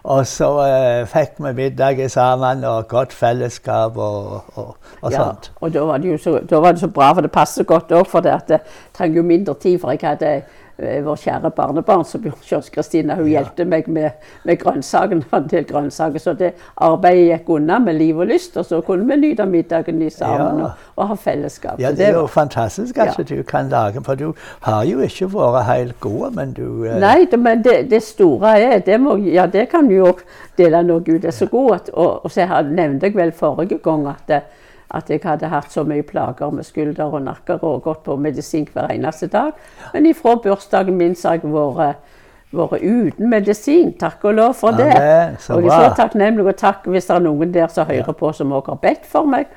Og 0.04 0.26
så 0.26 0.48
eh, 0.66 1.06
fikk 1.06 1.38
vi 1.38 1.52
middag 1.52 2.10
sammen 2.10 2.64
og 2.64 2.88
godt 2.88 3.12
fellesskap 3.12 3.96
og, 3.96 4.42
og, 4.56 4.76
og 5.02 5.12
sånt. 5.12 5.50
og 5.60 5.72
da 5.72 5.80
var, 5.80 5.98
så, 6.18 6.38
da 6.50 6.60
var 6.60 6.72
det 6.72 6.80
så 6.80 6.88
bra, 6.92 7.12
for 7.14 7.20
det 7.20 7.32
passet 7.32 7.66
godt 7.66 7.90
òg. 7.90 8.06
For 8.06 8.20
det 8.20 8.32
at 8.32 8.50
jeg 8.50 8.60
trenger 8.98 9.16
jo 9.16 9.22
mindre 9.22 9.54
tid. 9.54 9.78
For 9.80 9.90
jeg 9.90 10.00
hadde 10.02 10.42
vår 10.78 11.16
kjære 11.22 11.50
barnebarn 11.54 12.04
som 12.04 12.22
Kjørs 12.42 12.70
Kristina, 12.74 13.14
hun 13.14 13.28
hjelpte 13.30 13.64
meg 13.64 13.86
med, 13.88 14.10
med 14.44 14.58
grønnsakene. 14.58 15.22
en 15.32 15.46
del 15.50 15.64
grønnsaker, 15.68 16.18
Så 16.18 16.32
det 16.38 16.52
arbeidet 16.76 17.28
gikk 17.28 17.48
unna 17.56 17.78
med 17.78 17.94
liv 17.98 18.18
og 18.18 18.26
lyst. 18.26 18.56
Og 18.56 18.64
så 18.66 18.80
kunne 18.80 19.06
vi 19.06 19.16
nyte 19.20 19.46
middagen 19.46 20.02
i 20.02 20.10
sammen 20.10 20.58
Ja. 20.58 20.64
og, 20.64 20.70
og 20.96 21.08
ha 21.08 21.14
fellesskap. 21.14 21.78
Ja, 21.80 21.92
det 21.92 22.08
er 22.08 22.12
jo 22.18 22.26
fantastisk 22.26 22.98
at 22.98 23.14
Ja. 23.18 23.22
du 23.37 23.42
kan 23.42 23.68
lage, 23.68 24.02
for 24.04 24.14
du 24.14 24.32
har 24.60 24.82
jo 24.84 24.98
ikke 25.00 25.28
vært 25.32 25.64
helt 25.64 26.00
god, 26.00 26.30
men 26.34 26.52
du 26.52 26.84
eh, 26.84 26.98
Nei, 27.00 27.26
det, 27.30 27.38
men 27.38 27.62
det, 27.64 27.90
det 27.90 28.02
store 28.02 28.58
er 28.60 28.78
det 28.78 29.00
må, 29.00 29.16
Ja, 29.16 29.46
det 29.46 29.68
kan 29.70 29.90
jo 29.90 30.16
dele 30.58 30.82
når 30.82 31.04
Gud 31.06 31.24
er 31.24 31.30
så 31.30 31.46
god. 31.46 31.74
At, 31.74 31.90
og, 31.92 32.24
og 32.24 32.30
så 32.30 32.40
jeg 32.40 32.64
nevnte 32.74 33.06
jeg 33.06 33.14
vel 33.16 33.32
forrige 33.32 33.78
gang 33.78 34.06
at, 34.08 34.22
det- 34.28 34.42
at 34.90 35.11
jeg 35.11 35.20
hadde 35.25 35.49
hatt 35.49 35.73
så 35.73 35.85
mye 35.87 36.03
plager 36.07 36.51
med 36.51 36.66
skulder 36.66 37.14
og 37.14 37.23
nakker 37.25 37.64
og 37.64 37.83
gått 37.87 38.05
på 38.05 38.16
medisin 38.16 38.66
hver 38.73 38.92
eneste 38.92 39.27
dag. 39.33 39.53
Men 39.94 40.07
ifra 40.07 40.37
bursdagen 40.42 40.97
min 40.97 41.16
så 41.16 41.35
har 41.35 41.40
jeg 41.42 41.53
vært, 41.55 42.16
vært 42.55 42.83
uten 42.83 43.31
medisin. 43.31 43.92
Takk 43.99 44.25
og 44.25 44.35
lov 44.35 44.55
for 44.61 44.77
det. 44.77 44.90
Ja, 44.92 45.31
det 45.33 45.51
og 45.51 45.62
jeg 45.64 45.73
er 45.73 45.88
så 45.88 45.94
takknemlig 46.03 46.47
og 46.47 46.57
takk 46.61 46.88
hvis 46.90 47.09
det 47.11 47.16
er 47.16 47.25
noen 47.25 47.55
der 47.55 47.73
som 47.73 47.88
hører 47.88 48.12
på 48.12 48.33
som 48.33 48.53
også 48.53 48.77
har 48.77 48.83
bedt 48.85 49.09
for 49.11 49.31
meg. 49.31 49.49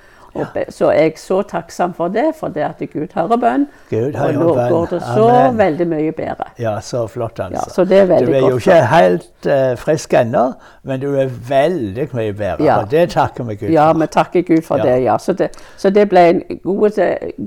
Be, 0.54 0.64
så 0.70 0.86
er 0.92 1.02
jeg 1.02 1.14
så 1.18 1.42
takksom 1.42 1.94
for 1.94 2.08
det, 2.08 2.26
for 2.40 2.48
det 2.48 2.62
at 2.62 2.82
Gud 2.94 3.08
hører 3.16 3.38
bønn. 3.38 3.68
Gud 3.90 4.16
hører 4.16 4.28
og 4.28 4.34
nå 4.34 4.54
bønn. 4.54 4.70
går 4.72 4.86
det 4.92 5.02
så 5.02 5.28
Amen. 5.30 5.58
veldig 5.58 5.88
mye 5.88 6.12
bedre. 6.12 6.48
Ja, 6.60 6.80
så 6.82 7.08
flott, 7.08 7.40
altså. 7.40 7.64
Ja, 7.68 7.74
så 7.74 7.86
det 7.86 7.98
er 7.98 8.06
veldig 8.06 8.28
du 8.28 8.34
er 8.34 8.40
jo 8.40 8.50
godt 8.50 8.68
ikke 8.68 8.86
helt 8.86 9.48
uh, 9.48 9.78
frisk 9.78 10.14
ennå, 10.14 10.46
men 10.84 11.00
du 11.02 11.16
er 11.16 11.26
veldig 11.50 12.08
mye 12.14 12.34
bedre. 12.34 12.64
Ja. 12.64 12.78
Og 12.82 12.92
det 12.92 13.10
takker 13.10 13.44
vi 13.44 13.56
Gud 13.56 13.68
for. 13.68 13.74
Ja, 13.74 13.94
vi 13.94 14.08
takker 14.08 14.42
Gud 14.42 14.62
for 14.62 14.78
Ja. 14.78 14.84
det. 14.84 15.04
ja. 15.04 15.18
Så, 15.18 15.34
det. 15.34 15.50
så 15.78 15.90
det 15.90 16.10
ble 16.10 16.30
en 16.30 16.42
god, 16.64 17.00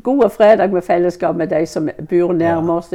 god 0.02 0.30
fredag 0.30 0.72
med 0.72 0.82
fellesskap 0.82 1.36
med 1.36 1.46
de 1.48 1.66
som 1.66 1.88
bor 2.10 2.32
nærme 2.32 2.72
oss. 2.72 2.94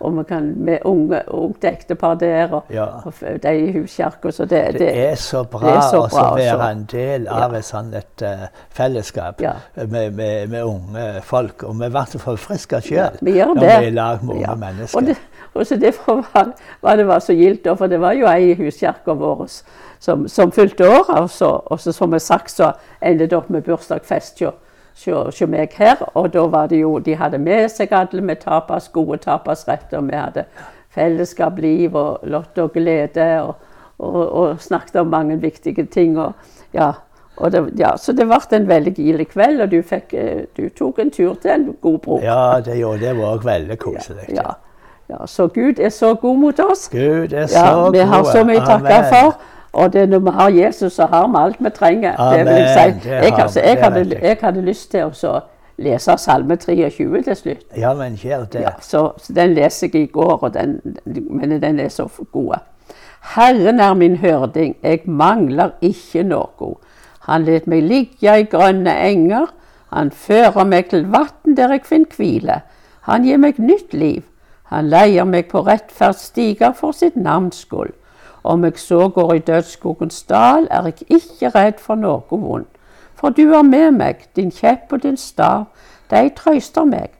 Og 0.00 0.12
vi 0.18 0.22
kan 0.28 0.54
med 0.64 0.78
unge, 0.84 1.22
ungt 1.32 1.64
ektepar 1.64 2.14
der, 2.20 2.52
og, 2.52 2.64
Ja. 2.70 2.84
og 3.04 3.14
de 3.42 3.52
i 3.58 3.72
huskirka. 3.78 4.30
Så 4.30 4.44
det, 4.44 4.78
Det 4.78 4.90
er 5.10 5.14
så 5.14 5.44
bra 5.44 5.60
det 5.66 5.76
er 5.76 5.80
så 5.80 6.02
å 6.04 6.34
være 6.36 6.70
en 6.72 6.84
del 6.92 7.28
av 7.28 7.54
et 7.54 7.64
sånt 7.64 8.22
eh, 8.22 8.48
fellesskap 8.70 9.40
Ja. 9.40 9.52
med, 9.76 10.10
med, 10.12 10.48
med 10.48 10.62
unge 10.62 11.22
folk. 11.22 11.62
Og 11.62 11.74
vi 11.80 11.88
blir 11.88 12.18
forfriska 12.18 12.80
sjøl 12.80 13.16
når 13.22 13.60
vi 13.60 13.66
er 13.66 13.80
i 13.80 13.90
lag 13.90 14.22
med 14.24 14.34
unge 14.34 14.46
Ja. 14.48 14.54
mennesker. 14.54 14.98
Og, 14.98 15.06
det, 15.06 15.16
og 15.54 15.66
så 15.66 15.76
derfor 15.80 16.24
var, 16.34 16.52
var 16.82 16.96
det 16.96 17.06
var 17.06 17.18
så 17.18 17.32
gildt, 17.32 17.66
for 17.78 17.86
det 17.86 18.00
var 18.00 18.12
jo 18.12 18.26
ei 18.26 18.50
i 18.50 18.54
huskirka 18.54 19.14
vår 19.14 19.46
som, 19.98 20.28
som 20.28 20.52
fylte 20.52 20.88
år. 20.88 21.08
Og 21.22 21.30
så, 21.30 21.48
og 21.66 21.80
så 21.80 21.92
som 21.92 22.12
jeg 22.12 22.20
sagt, 22.20 22.50
så 22.50 22.72
endte 23.02 23.26
det 23.26 23.32
opp 23.38 23.48
med 23.50 23.62
bursdagsfest 23.64 24.38
hos 25.04 25.40
meg 25.48 25.74
her. 25.78 26.02
Og 26.14 26.32
da 26.32 26.46
var 26.46 26.66
det 26.66 26.80
jo 26.80 26.98
De 26.98 27.16
hadde 27.16 27.38
med 27.38 27.68
seg 27.68 27.92
alle 27.92 28.20
med 28.20 28.36
tapas, 28.36 28.88
gode 28.88 29.18
tapasretter. 29.18 30.00
Vi 30.00 30.16
hadde 30.16 30.44
fellesskap, 30.90 31.58
liv 31.58 31.94
og 31.94 32.20
lott 32.22 32.58
og 32.58 32.72
glede. 32.72 33.42
Og, 33.42 33.54
og, 33.98 34.32
og 34.32 34.60
snakket 34.60 34.96
om 35.00 35.06
mange 35.06 35.40
viktige 35.40 35.86
ting. 35.86 36.18
Og, 36.18 36.32
ja, 36.74 36.92
og 37.36 37.52
det, 37.52 37.64
ja, 37.78 37.96
så 37.96 38.12
det 38.16 38.26
ble 38.28 38.38
en 38.56 38.68
veldig 38.68 38.92
gilig 38.96 39.28
kveld, 39.28 39.60
og 39.60 39.70
du, 39.70 39.82
fikk, 39.84 40.14
eh, 40.16 40.44
du 40.56 40.68
tok 40.76 41.02
en 41.04 41.10
tur 41.12 41.34
til 41.42 41.52
en 41.52 41.66
god 41.82 41.98
bror. 41.98 42.22
Ja, 42.24 42.60
det 42.64 42.78
gjorde 42.78 43.04
det 43.04 43.16
var 43.18 43.42
veldig 43.44 43.76
koselig. 43.78 44.24
Ja. 44.32 44.54
ja, 45.10 45.26
så 45.26 45.48
Gud 45.52 45.78
er 45.78 45.92
så 45.92 46.14
god 46.14 46.38
mot 46.40 46.60
oss. 46.64 46.88
Gud 46.88 47.32
er 47.32 47.46
så 47.46 47.58
Ja, 47.58 47.74
god. 47.74 47.92
vi 47.92 47.98
har 47.98 48.24
så 48.24 48.44
mye 48.44 48.62
å 48.62 48.66
takke 48.66 49.02
for. 49.12 49.36
Og 49.76 49.92
det, 49.92 50.06
når 50.08 50.18
vi 50.24 50.30
har 50.34 50.54
Jesus, 50.56 50.92
så 50.92 51.06
har 51.06 51.26
vi 51.28 51.34
alt 51.38 51.56
vi 51.60 51.70
trenger. 51.70 52.16
det 52.16 52.44
vil 52.46 52.54
jeg 52.54 52.94
si. 53.02 53.08
Jeg, 53.08 53.32
altså, 53.38 53.60
jeg, 53.60 53.78
hadde, 53.82 54.18
jeg. 54.22 54.36
hadde 54.40 54.62
lyst 54.64 54.90
til 54.90 55.04
å 55.04 55.32
lese 55.76 56.16
Salme 56.18 56.56
23 56.56 57.22
til 57.26 57.36
slutt. 57.36 57.66
Ja, 57.76 57.92
men 57.94 58.16
gjør 58.16 58.46
det. 58.52 58.62
Ja, 58.64 58.72
så, 58.80 59.10
så 59.20 59.36
den 59.36 59.52
leser 59.54 59.90
jeg 59.92 60.08
i 60.08 60.12
går, 60.12 60.38
og 60.42 60.54
den, 60.54 60.80
men 61.04 61.58
den 61.60 61.80
er 61.80 61.92
så 61.92 62.08
god. 62.32 62.64
Herren 63.34 63.80
er 63.80 63.94
min 63.94 64.16
hørding, 64.16 64.76
jeg 64.82 65.02
mangler 65.04 65.74
ikke 65.84 66.22
noe. 66.22 66.72
Han 67.26 67.44
let 67.44 67.66
meg 67.66 67.82
ligge 67.82 68.38
i 68.38 68.46
grønne 68.48 68.94
enger. 69.10 69.50
Han 69.92 70.10
fører 70.10 70.64
meg 70.64 70.88
til 70.90 71.04
vann 71.10 71.56
der 71.58 71.74
jeg 71.74 71.84
finner 71.84 72.16
hvile. 72.16 72.60
Han 73.10 73.26
gir 73.26 73.38
meg 73.42 73.58
nytt 73.58 73.94
liv. 73.94 74.22
Han 74.70 74.88
leier 74.90 75.26
meg 75.26 75.50
på 75.50 75.62
rettferdsstiger 75.66 76.72
for 76.74 76.94
sitt 76.94 77.16
navns 77.16 77.60
skyld. 77.66 77.94
Om 78.46 78.64
jeg 78.64 78.78
så 78.78 79.08
går 79.08 79.34
i 79.34 79.38
dødsskogens 79.38 80.22
dal, 80.22 80.66
er 80.70 80.82
jeg 80.84 80.94
ikke 81.08 81.48
redd 81.54 81.78
for 81.82 81.94
noe 81.98 82.22
vondt. 82.30 82.68
For 83.16 83.32
du 83.32 83.52
er 83.56 83.62
med 83.62 83.90
meg, 83.96 84.26
din 84.36 84.50
kjepp 84.52 84.92
og 84.92 85.02
din 85.02 85.16
stav, 85.16 85.64
de 86.10 86.28
trøster 86.36 86.84
meg. 86.84 87.10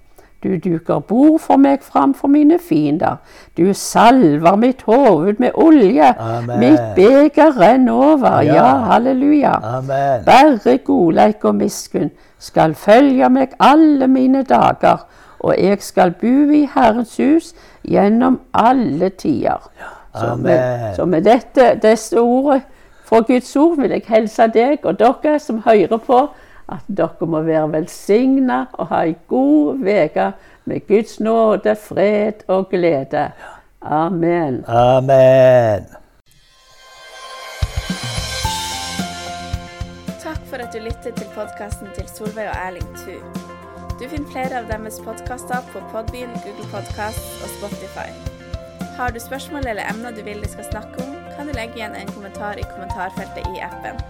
Du 0.45 0.53
duker 0.63 1.01
bord 1.01 1.41
for 1.41 1.57
meg 1.57 1.83
framfor 1.83 2.29
mine 2.29 2.59
fiender. 2.63 3.17
Du 3.57 3.73
salver 3.75 4.57
mitt 4.57 4.83
hoved 4.87 5.41
med 5.43 5.51
olje. 5.55 6.13
Amen. 6.21 6.61
Mitt 6.61 6.81
beger 6.95 7.57
renner 7.61 7.93
over. 7.93 8.41
Ja, 8.41 8.55
Ja. 8.55 8.77
halleluja. 8.93 9.55
Amen. 9.65 10.25
Bare 10.27 10.79
godleik 10.79 11.45
og 11.45 11.55
miskunn 11.55 12.11
skal 12.39 12.75
følge 12.75 13.29
meg 13.31 13.49
alle 13.61 14.07
mine 14.07 14.43
dager, 14.43 15.07
og 15.41 15.55
jeg 15.59 15.83
skal 15.83 16.11
bo 16.21 16.51
i 16.53 16.69
Herrens 16.75 17.17
hus 17.17 17.55
gjennom 17.89 18.41
alle 18.55 19.09
tider. 19.09 19.71
Så 20.21 20.37
med, 20.37 20.95
så 20.97 21.05
med 21.05 21.23
dette, 21.23 21.75
disse 21.83 22.21
ordet 22.21 22.63
fra 23.07 23.21
Guds 23.21 23.57
ord 23.57 23.77
vil 23.81 23.91
jeg 23.91 24.03
hilse 24.09 24.49
deg 24.55 24.85
og 24.85 24.99
dere 24.99 25.39
som 25.39 25.63
hører 25.67 26.01
på, 26.03 26.23
at 26.73 26.89
dere 26.89 27.27
må 27.31 27.43
være 27.47 27.69
velsigna 27.73 28.65
og 28.73 28.89
ha 28.91 29.05
ei 29.07 29.15
god 29.31 29.85
uke 29.87 30.31
med 30.67 30.87
Guds 30.89 31.21
nåde, 31.21 31.77
fred 31.77 32.43
og 32.49 32.69
glede. 32.71 33.31
Amen. 33.83 34.65
Amen. 34.67 35.87
Takk 40.23 40.37
Takk 40.47 40.47
for 40.47 40.57
at 40.57 40.75
du 40.75 40.79
lytter 40.79 41.15
til 41.17 41.27
podkasten 41.35 41.89
til 41.95 42.09
Solveig 42.09 42.49
og 42.49 42.57
Erling 42.67 42.97
Thu. 42.97 43.21
Du 44.01 44.09
finner 44.09 44.33
flere 44.33 44.59
av 44.59 44.67
deres 44.71 45.01
podkaster 45.05 45.63
på 45.73 45.81
Podbean, 45.93 46.35
Google 46.45 46.69
Podkast 46.73 47.45
og 47.45 47.49
Spotify. 47.59 48.36
Har 48.97 49.11
du 49.11 49.21
spørsmål 49.21 49.67
eller 49.67 49.91
emner 49.91 50.11
du 50.11 50.23
vil 50.25 50.43
de 50.43 50.49
skal 50.49 50.65
snakke 50.65 51.03
om, 51.05 51.17
kan 51.37 51.47
du 51.47 51.53
legge 51.53 51.77
igjen 51.77 51.95
en 51.95 52.13
kommentar 52.17 52.57
i 52.57 52.65
kommentarfeltet 52.71 53.45
i 53.53 53.61
appen. 53.61 54.01